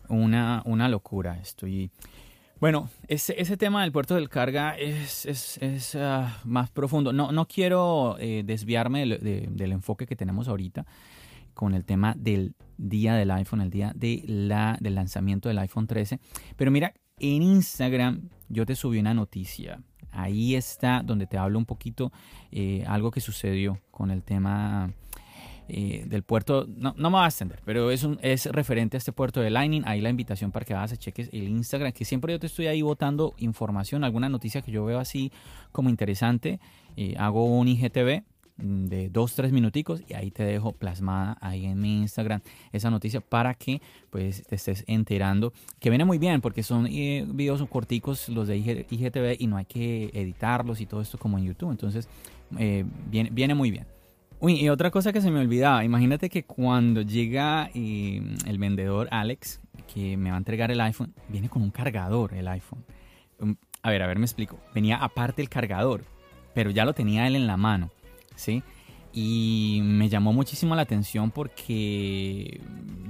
una, 0.09 0.63
una 0.65 0.89
locura. 0.89 1.39
Estoy. 1.41 1.91
Bueno, 2.61 2.91
ese, 3.09 3.41
ese 3.41 3.57
tema 3.57 3.83
del 3.83 3.93
puerto 3.93 4.15
de 4.15 4.29
carga 4.29 4.77
es, 4.77 5.25
es, 5.25 5.59
es 5.59 5.95
ah, 5.95 6.41
más 6.45 6.71
profundo. 6.71 7.13
No, 7.13 7.33
no 7.33 7.47
quiero 7.49 8.17
eh, 8.19 8.43
desviarme 8.45 9.01
del, 9.01 9.49
del 9.57 9.73
enfoque 9.73 10.07
que 10.07 10.17
tenemos 10.17 10.47
ahorita 10.49 10.85
con 11.55 11.75
el 11.75 11.85
tema 11.85 12.15
del 12.17 12.55
día 12.77 13.15
del 13.15 13.31
iPhone, 13.31 13.61
el 13.61 13.71
día 13.71 13.93
de 13.95 14.23
la, 14.27 14.77
del 14.81 14.95
lanzamiento 14.95 15.49
del 15.49 15.59
iPhone 15.59 15.87
13. 15.87 16.21
Pero 16.57 16.71
mira, 16.71 16.93
en 17.19 17.43
Instagram 17.43 18.29
yo 18.49 18.67
te 18.67 18.75
subí 18.75 18.99
una 18.99 19.15
noticia 19.15 19.83
Ahí 20.13 20.55
está 20.55 21.03
donde 21.05 21.27
te 21.27 21.39
hablo 21.39 21.59
un 21.59 21.67
poquito 21.67 22.13
eh, 22.51 22.85
algo 22.87 23.11
que 23.11 23.21
sucedió 23.21 23.79
con 23.91 24.11
el 24.11 24.23
tema 24.23 24.93
eh, 25.73 26.05
del 26.07 26.25
puerto. 26.25 26.67
No, 26.69 26.95
no 26.97 27.11
me 27.11 27.19
va 27.19 27.27
a 27.27 27.29
extender, 27.29 27.61
pero 27.65 27.93
es, 27.93 28.03
un, 28.03 28.19
es 28.23 28.47
referente 28.47 28.97
a 28.97 28.99
este 28.99 29.13
puerto 29.13 29.41
de 29.41 29.51
Lightning. 29.51 29.83
Ahí 29.87 30.01
la 30.01 30.11
invitación 30.11 30.51
para 30.51 30.65
que 30.65 30.75
vas 30.75 30.93
a 30.93 30.97
cheques 30.97 31.29
el 31.33 31.49
Instagram, 31.49 31.93
que 31.93 32.05
siempre 32.05 32.33
yo 32.33 32.41
te 32.41 32.49
estoy 32.49 32.67
ahí 32.67 32.83
botando 32.83 33.35
información, 33.39 34.03
alguna 34.03 34.29
noticia 34.29 34.63
que 34.63 34.73
yo 34.73 34.85
veo 34.85 34.99
así 34.99 35.31
como 35.71 35.89
interesante. 35.89 36.59
Eh, 36.97 37.15
hago 37.19 37.45
un 37.45 37.69
IGTV 37.69 38.25
de 38.63 39.09
dos, 39.09 39.35
tres 39.35 39.53
minuticos 39.53 40.03
y 40.09 40.15
ahí 40.15 40.31
te 40.31 40.45
dejo 40.45 40.73
plasmada 40.73 41.37
ahí 41.41 41.67
en 41.67 41.81
mi 41.81 42.01
Instagram 42.01 42.41
esa 42.73 42.91
noticia 42.91 43.21
para 43.21 43.55
que 43.55 43.81
pues 44.11 44.43
te 44.47 44.57
estés 44.57 44.85
enterando 44.87 45.53
que 45.79 45.91
viene 45.91 46.05
muy 46.05 46.19
bien 46.19 46.41
porque 46.41 46.63
son 46.63 46.87
eh, 46.87 47.27
videos 47.29 47.67
corticos 47.69 48.29
los 48.29 48.49
de 48.49 48.59
IGTV 48.59 49.37
y 49.39 49.47
no 49.47 49.57
hay 49.57 49.65
que 49.65 50.11
editarlos 50.13 50.81
y 50.81 50.87
todo 50.87 51.01
esto 51.01 51.19
como 51.19 51.39
en 51.39 51.45
YouTube 51.45 51.71
entonces 51.71 52.09
eh, 52.59 52.85
viene, 53.09 53.31
viene 53.31 53.55
muy 53.55 53.71
bien 53.71 53.87
Uy, 54.43 54.55
y 54.55 54.71
otra 54.71 54.91
cosa 54.91 55.13
que 55.13 55.21
se 55.21 55.31
me 55.31 55.39
olvidaba, 55.39 55.85
imagínate 55.85 56.31
que 56.31 56.45
cuando 56.45 57.03
llega 57.03 57.71
eh, 57.75 58.23
el 58.47 58.57
vendedor 58.57 59.07
Alex, 59.11 59.61
que 59.93 60.17
me 60.17 60.31
va 60.31 60.37
a 60.37 60.39
entregar 60.39 60.71
el 60.71 60.81
iPhone, 60.81 61.13
viene 61.29 61.51
con 61.51 61.61
un 61.61 61.71
cargador 61.71 62.33
el 62.33 62.49
iPhone. 62.49 62.83
Um, 63.39 63.57
a 63.83 63.91
ver, 63.91 64.03
a 64.03 64.07
ver, 64.07 64.19
me 64.19 64.25
explico. 64.25 64.59
Venía 64.75 64.97
aparte 64.97 65.43
el 65.43 65.51
cargador, 65.51 66.05
pero 66.55 66.71
ya 66.71 66.87
lo 66.87 66.95
tenía 66.95 67.27
él 67.27 67.37
en 67.37 67.47
la 67.47 67.59
mano. 67.59 67.91
Y 69.13 69.81
me 69.83 70.09
llamó 70.09 70.33
muchísimo 70.33 70.77
la 70.77 70.83
atención 70.83 71.31
porque 71.31 72.61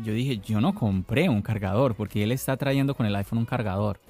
yo 0.03 0.13
dije, 0.15 0.39
yo 0.39 0.61
no 0.61 0.75
compré 0.75 1.29
un 1.29 1.43
cargador, 1.43 1.95
porque 1.95 2.23
él 2.23 2.33
está 2.33 2.57
trayendo 2.57 2.95
con 2.95 3.07
el 3.07 3.15
iPhone 3.17 3.41
un 3.41 3.47
cargador. 3.47 4.01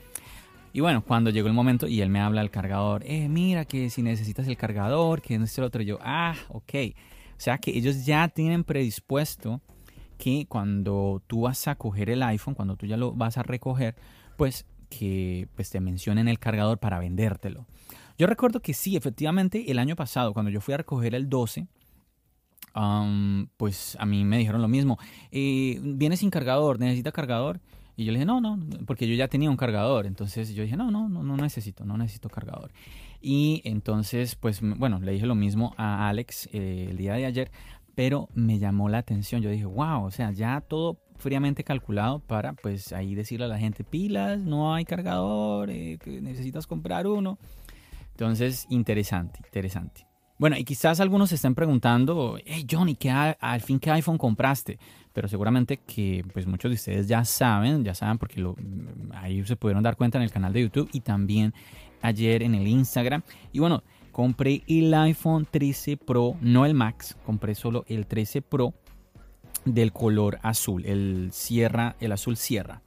Y 0.73 0.81
bueno, 0.81 1.03
cuando 1.05 1.31
llegó 1.31 1.49
el 1.49 1.55
momento 1.55 1.89
y 1.89 2.01
él 2.01 2.11
me 2.11 2.21
habla 2.21 2.43
del 2.43 2.51
cargador, 2.51 3.03
eh, 3.05 3.29
mira 3.29 3.65
que 3.65 3.91
si 3.91 4.03
necesitas 4.03 4.47
el 4.47 4.57
cargador, 4.57 5.21
que 5.21 5.37
no 5.37 5.45
es 5.45 5.59
el 5.59 5.65
otro, 5.65 5.83
yo, 5.83 5.99
ah, 6.01 6.37
ok. 6.49 6.75
O 7.37 7.43
sea 7.43 7.59
que 7.59 7.77
ellos 7.77 8.07
ya 8.07 8.29
tienen 8.29 8.63
predispuesto 8.63 9.61
que 10.17 10.47
cuando 10.47 11.23
tú 11.27 11.43
vas 11.43 11.67
a 11.67 11.75
coger 11.75 12.11
el 12.11 12.23
iPhone, 12.23 12.55
cuando 12.55 12.77
tú 12.77 12.87
ya 12.87 12.97
lo 12.97 13.13
vas 13.13 13.37
a 13.37 13.43
recoger, 13.43 13.97
pues 14.37 14.67
que 14.90 15.48
pues, 15.55 15.70
te 15.70 15.81
mencionen 15.81 16.29
el 16.29 16.38
cargador 16.38 16.79
para 16.79 16.98
vendértelo. 16.98 17.66
Yo 18.18 18.26
recuerdo 18.26 18.61
que 18.61 18.74
sí, 18.74 18.96
efectivamente, 18.96 19.70
el 19.70 19.79
año 19.79 19.96
pasado, 19.96 20.35
cuando 20.35 20.50
yo 20.50 20.61
fui 20.61 20.74
a 20.74 20.76
recoger 20.76 21.14
el 21.14 21.31
12, 21.31 21.66
pues 23.57 23.96
a 23.98 24.05
mí 24.05 24.24
me 24.24 24.37
dijeron 24.37 24.61
lo 24.61 24.68
mismo. 24.68 24.98
Eh, 25.31 25.81
viene 25.83 26.18
sin 26.18 26.29
cargador, 26.29 26.79
necesita 26.79 27.12
cargador. 27.12 27.61
Y 27.96 28.05
yo 28.05 28.12
le 28.12 28.18
dije, 28.18 28.26
no, 28.26 28.40
no, 28.40 28.59
porque 28.87 29.09
yo 29.09 29.14
ya 29.14 29.29
tenía 29.29 29.50
un 29.50 29.57
cargador. 29.57 30.07
Entonces 30.07 30.55
yo 30.55 30.62
dije, 30.62 30.76
no, 30.76 30.90
no, 30.90 31.09
no, 31.09 31.22
no 31.22 31.37
necesito, 31.37 31.85
no 31.85 31.96
necesito 31.96 32.29
cargador. 32.29 32.72
Y 33.20 33.62
entonces, 33.64 34.35
pues 34.35 34.61
bueno, 34.61 35.00
le 35.00 35.12
dije 35.12 35.26
lo 35.26 35.35
mismo 35.35 35.74
a 35.76 36.09
Alex 36.09 36.48
eh, 36.53 36.88
el 36.90 36.96
día 36.96 37.14
de 37.14 37.26
ayer, 37.26 37.50
pero 37.94 38.29
me 38.35 38.59
llamó 38.59 38.88
la 38.88 38.98
atención. 38.98 39.42
Yo 39.42 39.50
dije, 39.50 39.66
wow, 39.66 40.05
o 40.05 40.11
sea, 40.11 40.31
ya 40.33 40.61
todo 40.61 40.98
fríamente 41.21 41.63
calculado 41.65 42.19
para 42.19 42.55
pues 42.55 42.93
ahí 42.93 43.15
decirle 43.15 43.47
a 43.47 43.49
la 43.49 43.59
gente, 43.59 43.85
pilas, 43.85 44.39
no 44.39 44.75
hay 44.75 44.85
cargador, 44.85 45.71
eh, 45.71 45.99
necesitas 46.07 46.67
comprar 46.67 47.07
uno. 47.07 47.39
Entonces, 48.13 48.67
interesante, 48.69 49.41
interesante. 49.45 50.07
Bueno, 50.39 50.57
y 50.57 50.65
quizás 50.65 51.01
algunos 51.01 51.29
se 51.29 51.35
estén 51.35 51.55
preguntando, 51.55 52.39
hey 52.47 52.67
Johnny, 52.69 52.95
¿qué 52.95 53.11
al 53.11 53.61
fin 53.61 53.79
qué 53.79 53.91
iPhone 53.91 54.17
compraste? 54.17 54.79
Pero 55.13 55.29
seguramente 55.29 55.77
que 55.77 56.25
pues 56.33 56.47
muchos 56.47 56.71
de 56.71 56.77
ustedes 56.77 57.09
ya 57.09 57.25
saben, 57.27 57.85
ya 57.85 57.95
saben 57.95 58.17
porque 58.17 58.41
lo, 58.41 58.57
ahí 59.13 59.45
se 59.45 59.57
pudieron 59.57 59.83
dar 59.83 59.97
cuenta 59.97 60.17
en 60.17 60.25
el 60.25 60.31
canal 60.31 60.53
de 60.53 60.63
YouTube 60.63 60.89
y 60.95 61.01
también 61.01 61.53
ayer 62.01 62.43
en 62.43 62.55
el 62.55 62.67
Instagram. 62.67 63.23
Y 63.53 63.59
bueno, 63.59 63.83
compré 64.13 64.63
el 64.67 64.95
iPhone 64.95 65.47
13 65.51 65.99
Pro, 65.99 66.37
no 66.41 66.65
el 66.65 66.73
Max, 66.73 67.19
compré 67.27 67.55
solo 67.55 67.85
el 67.89 68.07
13 68.07 68.41
Pro 68.41 68.73
del 69.64 69.92
color 69.92 70.38
azul, 70.42 70.85
el 70.87 71.31
Sierra, 71.33 71.96
el 72.01 72.12
azul 72.12 72.37
Sierra. 72.37 72.83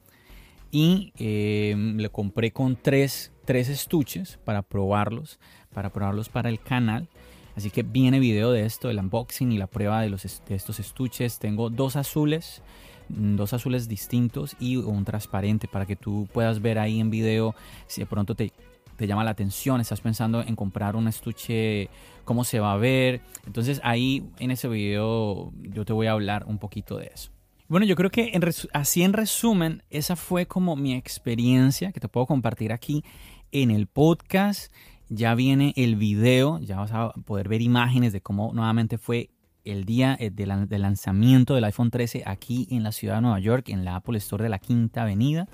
Y 0.70 1.12
eh, 1.18 1.74
le 1.76 2.08
compré 2.08 2.50
con 2.52 2.76
tres 2.76 3.32
tres 3.44 3.68
estuches 3.68 4.38
para 4.44 4.62
probarlos, 4.62 5.38
para 5.72 5.90
probarlos 5.90 6.28
para 6.28 6.48
el 6.48 6.60
canal. 6.60 7.08
Así 7.56 7.70
que 7.70 7.82
viene 7.82 8.18
video 8.18 8.50
de 8.50 8.64
esto, 8.64 8.90
el 8.90 8.98
unboxing 8.98 9.52
y 9.52 9.58
la 9.58 9.68
prueba 9.68 10.00
de, 10.00 10.10
los, 10.10 10.22
de 10.22 10.54
estos 10.54 10.80
estuches. 10.80 11.38
Tengo 11.38 11.70
dos 11.70 11.94
azules, 11.94 12.62
mm, 13.10 13.36
dos 13.36 13.52
azules 13.52 13.86
distintos 13.88 14.56
y 14.58 14.76
un 14.76 15.04
transparente 15.04 15.68
para 15.68 15.86
que 15.86 15.94
tú 15.94 16.28
puedas 16.32 16.60
ver 16.60 16.78
ahí 16.78 16.98
en 16.98 17.10
video 17.10 17.54
si 17.86 18.00
de 18.00 18.06
pronto 18.06 18.34
te, 18.34 18.52
te 18.96 19.06
llama 19.06 19.24
la 19.24 19.30
atención, 19.30 19.80
estás 19.80 20.00
pensando 20.00 20.42
en 20.42 20.56
comprar 20.56 20.96
un 20.96 21.08
estuche, 21.08 21.88
cómo 22.24 22.44
se 22.44 22.60
va 22.60 22.72
a 22.72 22.76
ver. 22.76 23.20
Entonces 23.46 23.80
ahí 23.84 24.24
en 24.38 24.50
ese 24.50 24.68
video 24.68 25.52
yo 25.60 25.84
te 25.84 25.92
voy 25.92 26.06
a 26.06 26.12
hablar 26.12 26.44
un 26.46 26.58
poquito 26.58 26.96
de 26.98 27.10
eso. 27.14 27.30
Bueno, 27.66 27.86
yo 27.86 27.96
creo 27.96 28.10
que 28.10 28.38
así 28.72 29.02
en 29.02 29.14
resumen, 29.14 29.82
esa 29.90 30.16
fue 30.16 30.46
como 30.46 30.76
mi 30.76 30.94
experiencia 30.94 31.92
que 31.92 32.00
te 32.00 32.08
puedo 32.08 32.26
compartir 32.26 32.72
aquí 32.72 33.04
en 33.52 33.70
el 33.70 33.86
podcast. 33.86 34.72
Ya 35.08 35.34
viene 35.34 35.72
el 35.76 35.96
video, 35.96 36.58
ya 36.60 36.76
vas 36.76 36.92
a 36.92 37.12
poder 37.24 37.48
ver 37.48 37.62
imágenes 37.62 38.12
de 38.12 38.20
cómo 38.20 38.52
nuevamente 38.52 38.98
fue 38.98 39.30
el 39.64 39.84
día 39.84 40.16
eh, 40.20 40.30
del 40.30 40.82
lanzamiento 40.82 41.54
del 41.54 41.64
iPhone 41.64 41.90
13 41.90 42.24
aquí 42.26 42.66
en 42.70 42.82
la 42.82 42.92
ciudad 42.92 43.16
de 43.16 43.22
Nueva 43.22 43.40
York, 43.40 43.70
en 43.70 43.84
la 43.84 43.96
Apple 43.96 44.18
Store 44.18 44.42
de 44.42 44.50
la 44.50 44.58
Quinta 44.58 45.02
Avenida. 45.02 45.48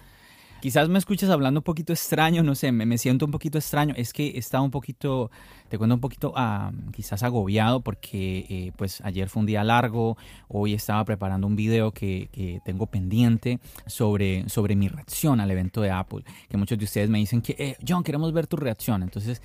Quizás 0.61 0.88
me 0.88 0.99
escuches 0.99 1.31
hablando 1.31 1.61
un 1.61 1.64
poquito 1.64 1.92
extraño, 1.92 2.42
no 2.42 2.55
sé, 2.55 2.70
me, 2.70 2.99
siento 2.99 3.25
un 3.25 3.31
poquito 3.31 3.59
extraño. 3.59 3.94
Es 3.96 4.12
que 4.12 4.37
estaba 4.37 4.62
un 4.62 4.70
poquito, 4.70 5.31
te 5.68 5.79
cuento 5.79 5.94
un 5.94 6.01
poquito, 6.01 6.33
ah, 6.37 6.70
quizás 6.92 7.23
agobiado 7.23 7.81
porque 7.81 8.46
eh, 8.49 8.73
pues 8.77 9.01
ayer 9.03 9.29
fue 9.29 9.40
un 9.40 9.46
día 9.46 9.64
largo, 9.64 10.16
hoy 10.49 10.75
estaba 10.75 11.05
preparando 11.05 11.46
un 11.46 11.57
video 11.57 11.92
que, 11.92 12.61
tengo 12.64 12.87
pendiente 12.87 13.59
sobre, 13.87 14.49
sobre 14.49 14.77
mi 14.77 14.88
reacción 14.88 15.40
al 15.40 15.51
evento 15.51 15.81
de 15.81 15.90
Apple, 15.90 16.25
que 16.49 16.57
muchos 16.57 16.79
de 16.79 16.85
ustedes 16.85 17.09
me 17.09 17.18
dicen 17.18 17.42
que, 17.42 17.55
eh, 17.59 17.77
John, 17.87 18.03
queremos 18.03 18.33
ver 18.33 18.46
tu 18.46 18.57
reacción. 18.57 19.03
Entonces, 19.03 19.40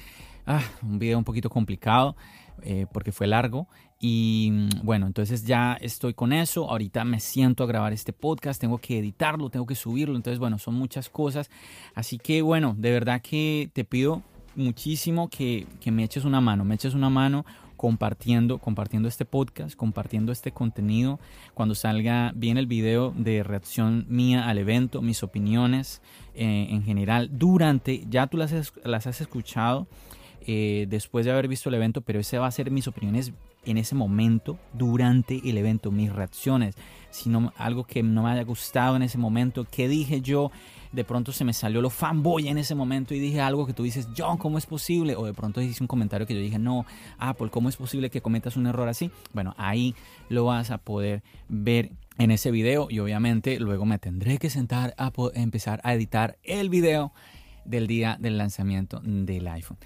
ah, 0.45 0.63
un 0.81 0.99
video 0.99 1.17
un 1.17 1.23
poquito 1.23 1.49
complicado. 1.49 2.15
Eh, 2.62 2.86
porque 2.91 3.12
fue 3.12 3.27
largo. 3.27 3.67
Y 3.99 4.49
mm, 4.51 4.69
bueno, 4.84 5.08
entonces 5.08 5.45
ya 5.45 5.77
estoy 5.81 6.13
con 6.13 6.34
eso. 6.34 6.69
Ahorita 6.69 7.03
me 7.03 7.19
siento 7.19 7.63
a 7.63 7.67
grabar 7.67 7.93
este 7.93 8.13
podcast. 8.13 8.60
Tengo 8.60 8.77
que 8.77 8.99
editarlo, 8.99 9.49
tengo 9.49 9.65
que 9.65 9.75
subirlo. 9.75 10.15
Entonces, 10.15 10.39
bueno, 10.39 10.58
son 10.58 10.75
muchas 10.75 11.10
cosas. 11.10 11.49
Así 11.93 12.17
que 12.17 12.41
bueno, 12.41 12.75
de 12.77 12.91
verdad 12.91 13.21
que 13.21 13.69
te 13.73 13.84
pido 13.84 14.23
muchísimo 14.55 15.29
que, 15.29 15.67
que 15.79 15.91
me 15.91 16.03
eches 16.03 16.25
una 16.25 16.41
mano. 16.41 16.65
Me 16.65 16.75
eches 16.75 16.93
una 16.93 17.10
mano 17.10 17.45
compartiendo, 17.75 18.58
compartiendo 18.58 19.10
este 19.10 19.25
podcast, 19.25 19.75
compartiendo 19.75 20.31
este 20.31 20.51
contenido. 20.51 21.19
Cuando 21.53 21.75
salga 21.75 22.31
bien 22.36 22.58
el 22.58 22.67
video 22.67 23.13
de 23.15 23.43
reacción 23.43 24.05
mía 24.08 24.47
al 24.47 24.58
evento, 24.58 25.01
mis 25.01 25.23
opiniones 25.23 26.01
eh, 26.34 26.67
en 26.69 26.84
general 26.84 27.29
durante, 27.34 28.05
ya 28.10 28.27
tú 28.27 28.38
las, 28.38 28.73
las 28.84 29.08
has 29.08 29.21
escuchado 29.21 29.88
eh, 30.47 30.86
después 30.89 31.25
de 31.25 31.31
haber 31.31 31.47
visto 31.47 31.69
el 31.69 31.75
evento, 31.75 32.01
pero 32.01 32.19
ese 32.19 32.38
va 32.38 32.47
a 32.47 32.51
ser 32.51 32.71
mis 32.71 32.88
opiniones 32.88 33.34
en 33.65 33.77
ese 33.77 33.95
momento, 33.95 34.60
durante 34.73 35.41
el 35.43 35.58
evento, 35.58 35.91
mis 35.91 36.13
reacciones, 36.13 36.75
si 37.10 37.29
no, 37.29 37.51
algo 37.58 37.84
que 37.84 38.03
no 38.03 38.23
me 38.23 38.29
haya 38.29 38.43
gustado 38.43 38.95
en 38.95 39.01
ese 39.01 39.17
momento, 39.17 39.65
qué 39.69 39.88
dije 39.88 40.21
yo, 40.21 40.51
de 40.91 41.03
pronto 41.03 41.31
se 41.31 41.43
me 41.43 41.53
salió 41.53 41.81
lo 41.81 41.89
fanboy 41.89 42.47
en 42.47 42.58
ese 42.58 42.75
momento 42.75 43.13
y 43.13 43.19
dije 43.19 43.41
algo 43.41 43.65
que 43.65 43.73
tú 43.73 43.84
dices, 43.84 44.08
John, 44.17 44.38
¿cómo 44.38 44.58
es 44.58 44.65
posible? 44.65 45.15
O 45.15 45.25
de 45.25 45.34
pronto 45.34 45.62
hice 45.62 45.84
un 45.84 45.88
comentario 45.88 46.27
que 46.27 46.34
yo 46.34 46.39
dije, 46.39 46.60
no, 46.60 46.86
Apple, 47.17 47.49
¿cómo 47.49 47.67
es 47.69 47.75
posible 47.75 48.10
que 48.10 48.21
cometas 48.21 48.55
un 48.55 48.67
error 48.67 48.88
así? 48.88 49.12
Bueno, 49.34 49.53
ahí 49.58 49.95
lo 50.29 50.45
vas 50.45 50.71
a 50.71 50.77
poder 50.77 51.23
ver 51.49 51.91
en 52.17 52.31
ese 52.31 52.51
video 52.51 52.88
y 52.89 52.99
obviamente 52.99 53.60
luego 53.60 53.86
me 53.86 53.99
tendré 53.99 54.38
que 54.38 54.49
sentar 54.49 54.93
a 54.97 55.12
empezar 55.34 55.81
a 55.84 55.93
editar 55.93 56.38
el 56.43 56.69
video 56.69 57.12
del 57.65 57.88
día 57.88 58.17
del 58.19 58.38
lanzamiento 58.38 59.01
del 59.03 59.47
iPhone. 59.47 59.77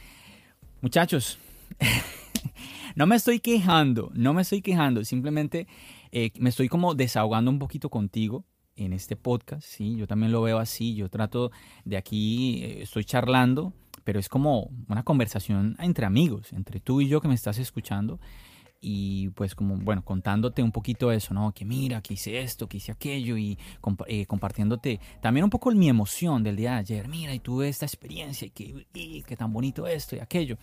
Muchachos, 0.81 1.37
no 2.95 3.05
me 3.05 3.17
estoy 3.17 3.41
quejando, 3.41 4.11
no 4.13 4.33
me 4.33 4.43
estoy 4.43 4.61
quejando, 4.61 5.03
simplemente 5.03 5.67
eh, 6.13 6.31
me 6.39 6.49
estoy 6.49 6.69
como 6.69 6.95
desahogando 6.95 7.51
un 7.51 7.59
poquito 7.59 7.89
contigo 7.89 8.45
en 8.77 8.93
este 8.93 9.17
podcast, 9.17 9.67
¿sí? 9.67 9.97
Yo 9.97 10.07
también 10.07 10.31
lo 10.31 10.41
veo 10.41 10.57
así, 10.57 10.95
yo 10.95 11.09
trato 11.09 11.51
de 11.83 11.97
aquí, 11.97 12.63
eh, 12.63 12.83
estoy 12.83 13.03
charlando, 13.03 13.73
pero 14.05 14.21
es 14.21 14.29
como 14.29 14.71
una 14.87 15.03
conversación 15.03 15.75
entre 15.79 16.05
amigos, 16.05 16.53
entre 16.53 16.79
tú 16.79 17.01
y 17.01 17.09
yo 17.09 17.19
que 17.19 17.27
me 17.27 17.35
estás 17.35 17.57
escuchando 17.57 18.21
y 18.81 19.29
pues 19.29 19.55
como, 19.55 19.77
bueno, 19.77 20.03
contándote 20.03 20.63
un 20.63 20.71
poquito 20.71 21.11
eso, 21.11 21.33
¿no? 21.33 21.51
Que 21.53 21.65
mira, 21.65 22.01
que 22.01 22.13
hice 22.13 22.41
esto, 22.41 22.67
que 22.67 22.77
hice 22.77 22.91
aquello 22.91 23.37
y 23.37 23.57
eh, 24.07 24.25
compartiéndote 24.25 24.99
también 25.21 25.43
un 25.43 25.49
poco 25.49 25.71
mi 25.71 25.89
emoción 25.89 26.43
del 26.43 26.55
día 26.55 26.73
de 26.73 26.77
ayer. 26.77 27.07
Mira, 27.07 27.33
y 27.33 27.39
tuve 27.39 27.67
esta 27.67 27.85
experiencia 27.85 28.47
y 28.47 28.51
que, 28.51 28.87
y, 28.93 29.23
que 29.23 29.35
tan 29.35 29.51
bonito 29.51 29.85
esto 29.87 30.15
y 30.15 30.19
aquello. 30.19 30.57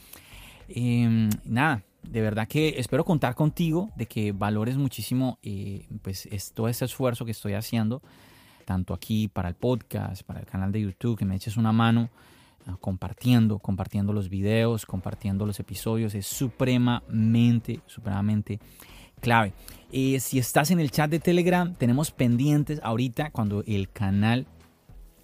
Em, 0.68 1.29
nada, 1.44 1.83
de 2.02 2.20
verdad 2.20 2.48
que 2.48 2.74
espero 2.79 3.05
contar 3.05 3.35
contigo, 3.35 3.90
de 3.96 4.07
que 4.07 4.33
valores 4.33 4.76
muchísimo 4.76 5.38
eh, 5.42 5.87
pues 6.02 6.26
es, 6.26 6.52
todo 6.52 6.68
este 6.68 6.87
esfuerzo 6.87 7.24
que 7.24 7.33
estoy 7.33 7.52
haciendo, 7.52 8.02
tanto 8.64 8.94
aquí 8.94 9.29
para 9.29 9.48
el 9.48 9.55
podcast, 9.55 10.22
para 10.22 10.40
el 10.40 10.46
canal 10.46 10.72
de 10.72 10.81
YouTube, 10.81 11.18
que 11.18 11.24
me 11.24 11.37
eches 11.37 11.57
una 11.57 11.72
mano 11.72 12.09
compartiendo, 12.81 13.59
compartiendo 13.59 14.12
los 14.12 14.29
videos, 14.29 14.87
compartiendo 14.87 15.46
los 15.46 15.61
episodios, 15.61 16.14
es 16.14 16.26
supremamente, 16.26 17.81
supremamente 17.87 18.61
clave. 19.20 19.52
Eh, 19.92 20.20
si 20.20 20.38
estás 20.38 20.70
en 20.70 20.81
el 20.81 20.90
chat 20.90 21.11
de 21.11 21.20
Telegram, 21.20 21.74
tenemos 21.74 22.11
pendientes 22.11 22.81
ahorita 22.83 23.31
cuando 23.31 23.62
el 23.66 23.88
canal 23.90 24.46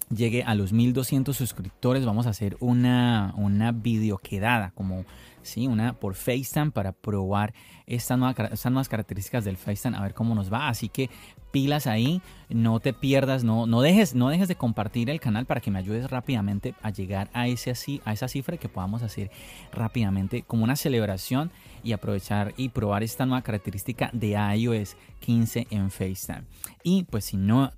llegue 0.09 0.43
a 0.43 0.55
los 0.55 0.73
1200 0.73 1.35
suscriptores, 1.35 2.05
vamos 2.05 2.27
a 2.27 2.31
hacer 2.31 2.57
una, 2.59 3.33
una 3.37 3.71
videoquedada, 3.71 4.71
como 4.71 5.05
¿sí? 5.43 5.67
Una 5.67 5.93
por 5.93 6.15
FaceTime 6.15 6.71
para 6.71 6.91
probar 6.91 7.53
estas 7.85 8.17
nuevas, 8.17 8.89
características 8.89 9.45
del 9.45 9.57
FaceTime, 9.57 9.97
a 9.97 10.01
ver 10.01 10.13
cómo 10.13 10.35
nos 10.35 10.51
va. 10.51 10.69
Así 10.69 10.89
que 10.89 11.09
pilas 11.51 11.85
ahí, 11.85 12.21
no 12.49 12.79
te 12.79 12.93
pierdas, 12.93 13.43
no, 13.43 13.67
no, 13.67 13.81
dejes, 13.81 14.15
no 14.15 14.29
dejes 14.29 14.47
de 14.47 14.55
compartir 14.55 15.09
el 15.09 15.19
canal 15.19 15.45
para 15.45 15.61
que 15.61 15.69
me 15.69 15.79
ayudes 15.79 16.09
rápidamente 16.09 16.73
a 16.81 16.89
llegar 16.89 17.29
a, 17.33 17.47
ese, 17.47 17.73
a 18.05 18.13
esa 18.13 18.27
cifra 18.27 18.57
que 18.57 18.69
podamos 18.69 19.03
hacer 19.03 19.29
rápidamente 19.71 20.43
como 20.43 20.63
una 20.63 20.75
celebración 20.75 21.51
y 21.83 21.91
aprovechar 21.91 22.53
y 22.57 22.69
probar 22.69 23.03
esta 23.03 23.25
nueva 23.25 23.43
característica 23.43 24.09
de 24.13 24.31
iOS 24.57 24.95
15 25.19 25.67
en 25.69 25.91
FaceTime. 25.91 26.43
Y 26.83 27.03
pues 27.03 27.25
si 27.25 27.37
no 27.37 27.71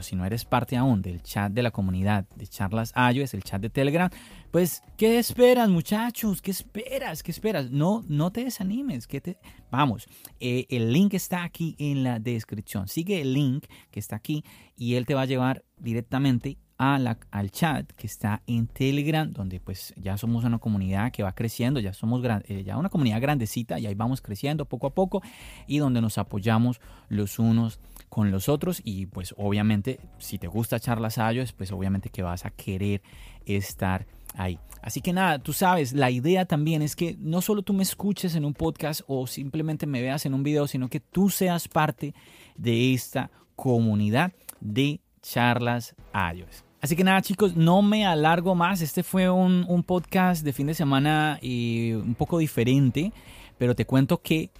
si 0.00 0.16
no 0.16 0.24
eres 0.24 0.44
parte 0.44 0.76
aún 0.76 1.02
del 1.02 1.22
chat 1.22 1.52
de 1.52 1.62
la 1.62 1.70
comunidad 1.70 2.26
de 2.36 2.46
charlas 2.46 2.94
iOS, 2.96 3.34
el 3.34 3.42
chat 3.42 3.60
de 3.60 3.68
Telegram, 3.68 4.10
pues 4.50 4.82
¿qué 4.96 5.18
esperas 5.18 5.68
muchachos? 5.68 6.40
¿Qué 6.40 6.50
esperas? 6.50 7.22
¿Qué 7.22 7.30
esperas? 7.30 7.70
No, 7.70 8.04
no 8.08 8.32
te 8.32 8.44
desanimes. 8.44 9.06
que 9.06 9.20
te... 9.20 9.38
Vamos, 9.70 10.06
eh, 10.40 10.66
el 10.70 10.92
link 10.92 11.14
está 11.14 11.42
aquí 11.42 11.74
en 11.78 12.04
la 12.04 12.18
descripción. 12.18 12.88
Sigue 12.88 13.20
el 13.20 13.34
link 13.34 13.66
que 13.90 14.00
está 14.00 14.16
aquí 14.16 14.44
y 14.76 14.94
él 14.94 15.06
te 15.06 15.14
va 15.14 15.22
a 15.22 15.26
llevar 15.26 15.64
directamente 15.78 16.58
al 16.82 17.50
chat 17.50 17.90
que 17.92 18.06
está 18.06 18.42
en 18.46 18.66
Telegram, 18.66 19.30
donde 19.30 19.60
pues 19.60 19.94
ya 19.96 20.16
somos 20.18 20.44
una 20.44 20.58
comunidad 20.58 21.12
que 21.12 21.22
va 21.22 21.32
creciendo, 21.32 21.78
ya 21.80 21.92
somos 21.92 22.22
eh, 22.24 22.64
ya 22.64 22.76
una 22.76 22.88
comunidad 22.88 23.20
grandecita 23.20 23.78
y 23.78 23.86
ahí 23.86 23.94
vamos 23.94 24.20
creciendo 24.20 24.64
poco 24.64 24.88
a 24.88 24.90
poco 24.90 25.22
y 25.66 25.78
donde 25.78 26.00
nos 26.00 26.18
apoyamos 26.18 26.80
los 27.08 27.38
unos 27.38 27.78
con 28.08 28.30
los 28.30 28.48
otros 28.48 28.80
y 28.84 29.06
pues 29.06 29.34
obviamente 29.38 30.00
si 30.18 30.38
te 30.38 30.48
gusta 30.48 30.80
charlas 30.80 31.18
iOS 31.18 31.52
pues 31.52 31.70
obviamente 31.72 32.10
que 32.10 32.22
vas 32.22 32.44
a 32.44 32.50
querer 32.50 33.00
estar 33.46 34.06
ahí. 34.34 34.58
Así 34.82 35.00
que 35.00 35.12
nada, 35.12 35.38
tú 35.38 35.52
sabes, 35.52 35.92
la 35.92 36.10
idea 36.10 36.46
también 36.46 36.82
es 36.82 36.96
que 36.96 37.16
no 37.20 37.40
solo 37.42 37.62
tú 37.62 37.72
me 37.72 37.84
escuches 37.84 38.34
en 38.34 38.44
un 38.44 38.54
podcast 38.54 39.02
o 39.06 39.28
simplemente 39.28 39.86
me 39.86 40.02
veas 40.02 40.26
en 40.26 40.34
un 40.34 40.42
video, 40.42 40.66
sino 40.66 40.88
que 40.88 40.98
tú 40.98 41.30
seas 41.30 41.68
parte 41.68 42.14
de 42.56 42.92
esta 42.92 43.30
comunidad 43.54 44.32
de 44.60 45.00
charlas 45.22 45.94
iOS. 46.34 46.71
Así 46.82 46.96
que 46.96 47.04
nada 47.04 47.22
chicos, 47.22 47.56
no 47.56 47.80
me 47.80 48.04
alargo 48.04 48.54
más. 48.54 48.82
Este 48.82 49.02
fue 49.02 49.30
un, 49.30 49.64
un 49.68 49.82
podcast 49.82 50.44
de 50.44 50.52
fin 50.52 50.66
de 50.66 50.74
semana 50.74 51.38
y 51.40 51.92
un 51.92 52.14
poco 52.14 52.38
diferente, 52.38 53.12
pero 53.56 53.74
te 53.74 53.86
cuento 53.86 54.20
que 54.20 54.50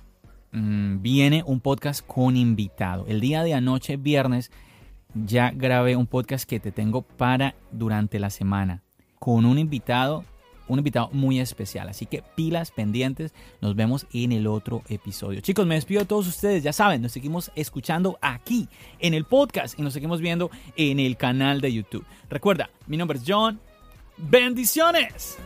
Mm, 0.52 1.00
viene 1.00 1.42
un 1.46 1.60
podcast 1.60 2.06
con 2.06 2.36
invitado. 2.36 3.06
El 3.08 3.20
día 3.20 3.42
de 3.42 3.54
anoche, 3.54 3.96
viernes, 3.96 4.50
ya 5.14 5.50
grabé 5.50 5.96
un 5.96 6.06
podcast 6.06 6.46
que 6.46 6.60
te 6.60 6.72
tengo 6.72 7.00
para 7.00 7.54
durante 7.70 8.18
la 8.18 8.28
semana 8.28 8.82
con 9.18 9.46
un 9.46 9.58
invitado, 9.58 10.24
un 10.68 10.78
invitado 10.78 11.08
muy 11.12 11.40
especial. 11.40 11.88
Así 11.88 12.06
que 12.06 12.22
pilas 12.34 12.70
pendientes, 12.70 13.34
nos 13.60 13.74
vemos 13.74 14.06
en 14.12 14.32
el 14.32 14.46
otro 14.46 14.82
episodio. 14.88 15.40
Chicos, 15.40 15.66
me 15.66 15.74
despido 15.74 16.00
de 16.00 16.06
todos 16.06 16.26
ustedes, 16.26 16.62
ya 16.62 16.72
saben, 16.72 17.02
nos 17.02 17.12
seguimos 17.12 17.50
escuchando 17.54 18.18
aquí 18.20 18.68
en 18.98 19.14
el 19.14 19.24
podcast 19.24 19.78
y 19.78 19.82
nos 19.82 19.92
seguimos 19.92 20.20
viendo 20.20 20.50
en 20.76 21.00
el 21.00 21.16
canal 21.16 21.60
de 21.60 21.72
YouTube. 21.72 22.04
Recuerda, 22.28 22.70
mi 22.86 22.96
nombre 22.96 23.18
es 23.18 23.24
John. 23.26 23.60
Bendiciones. 24.16 25.38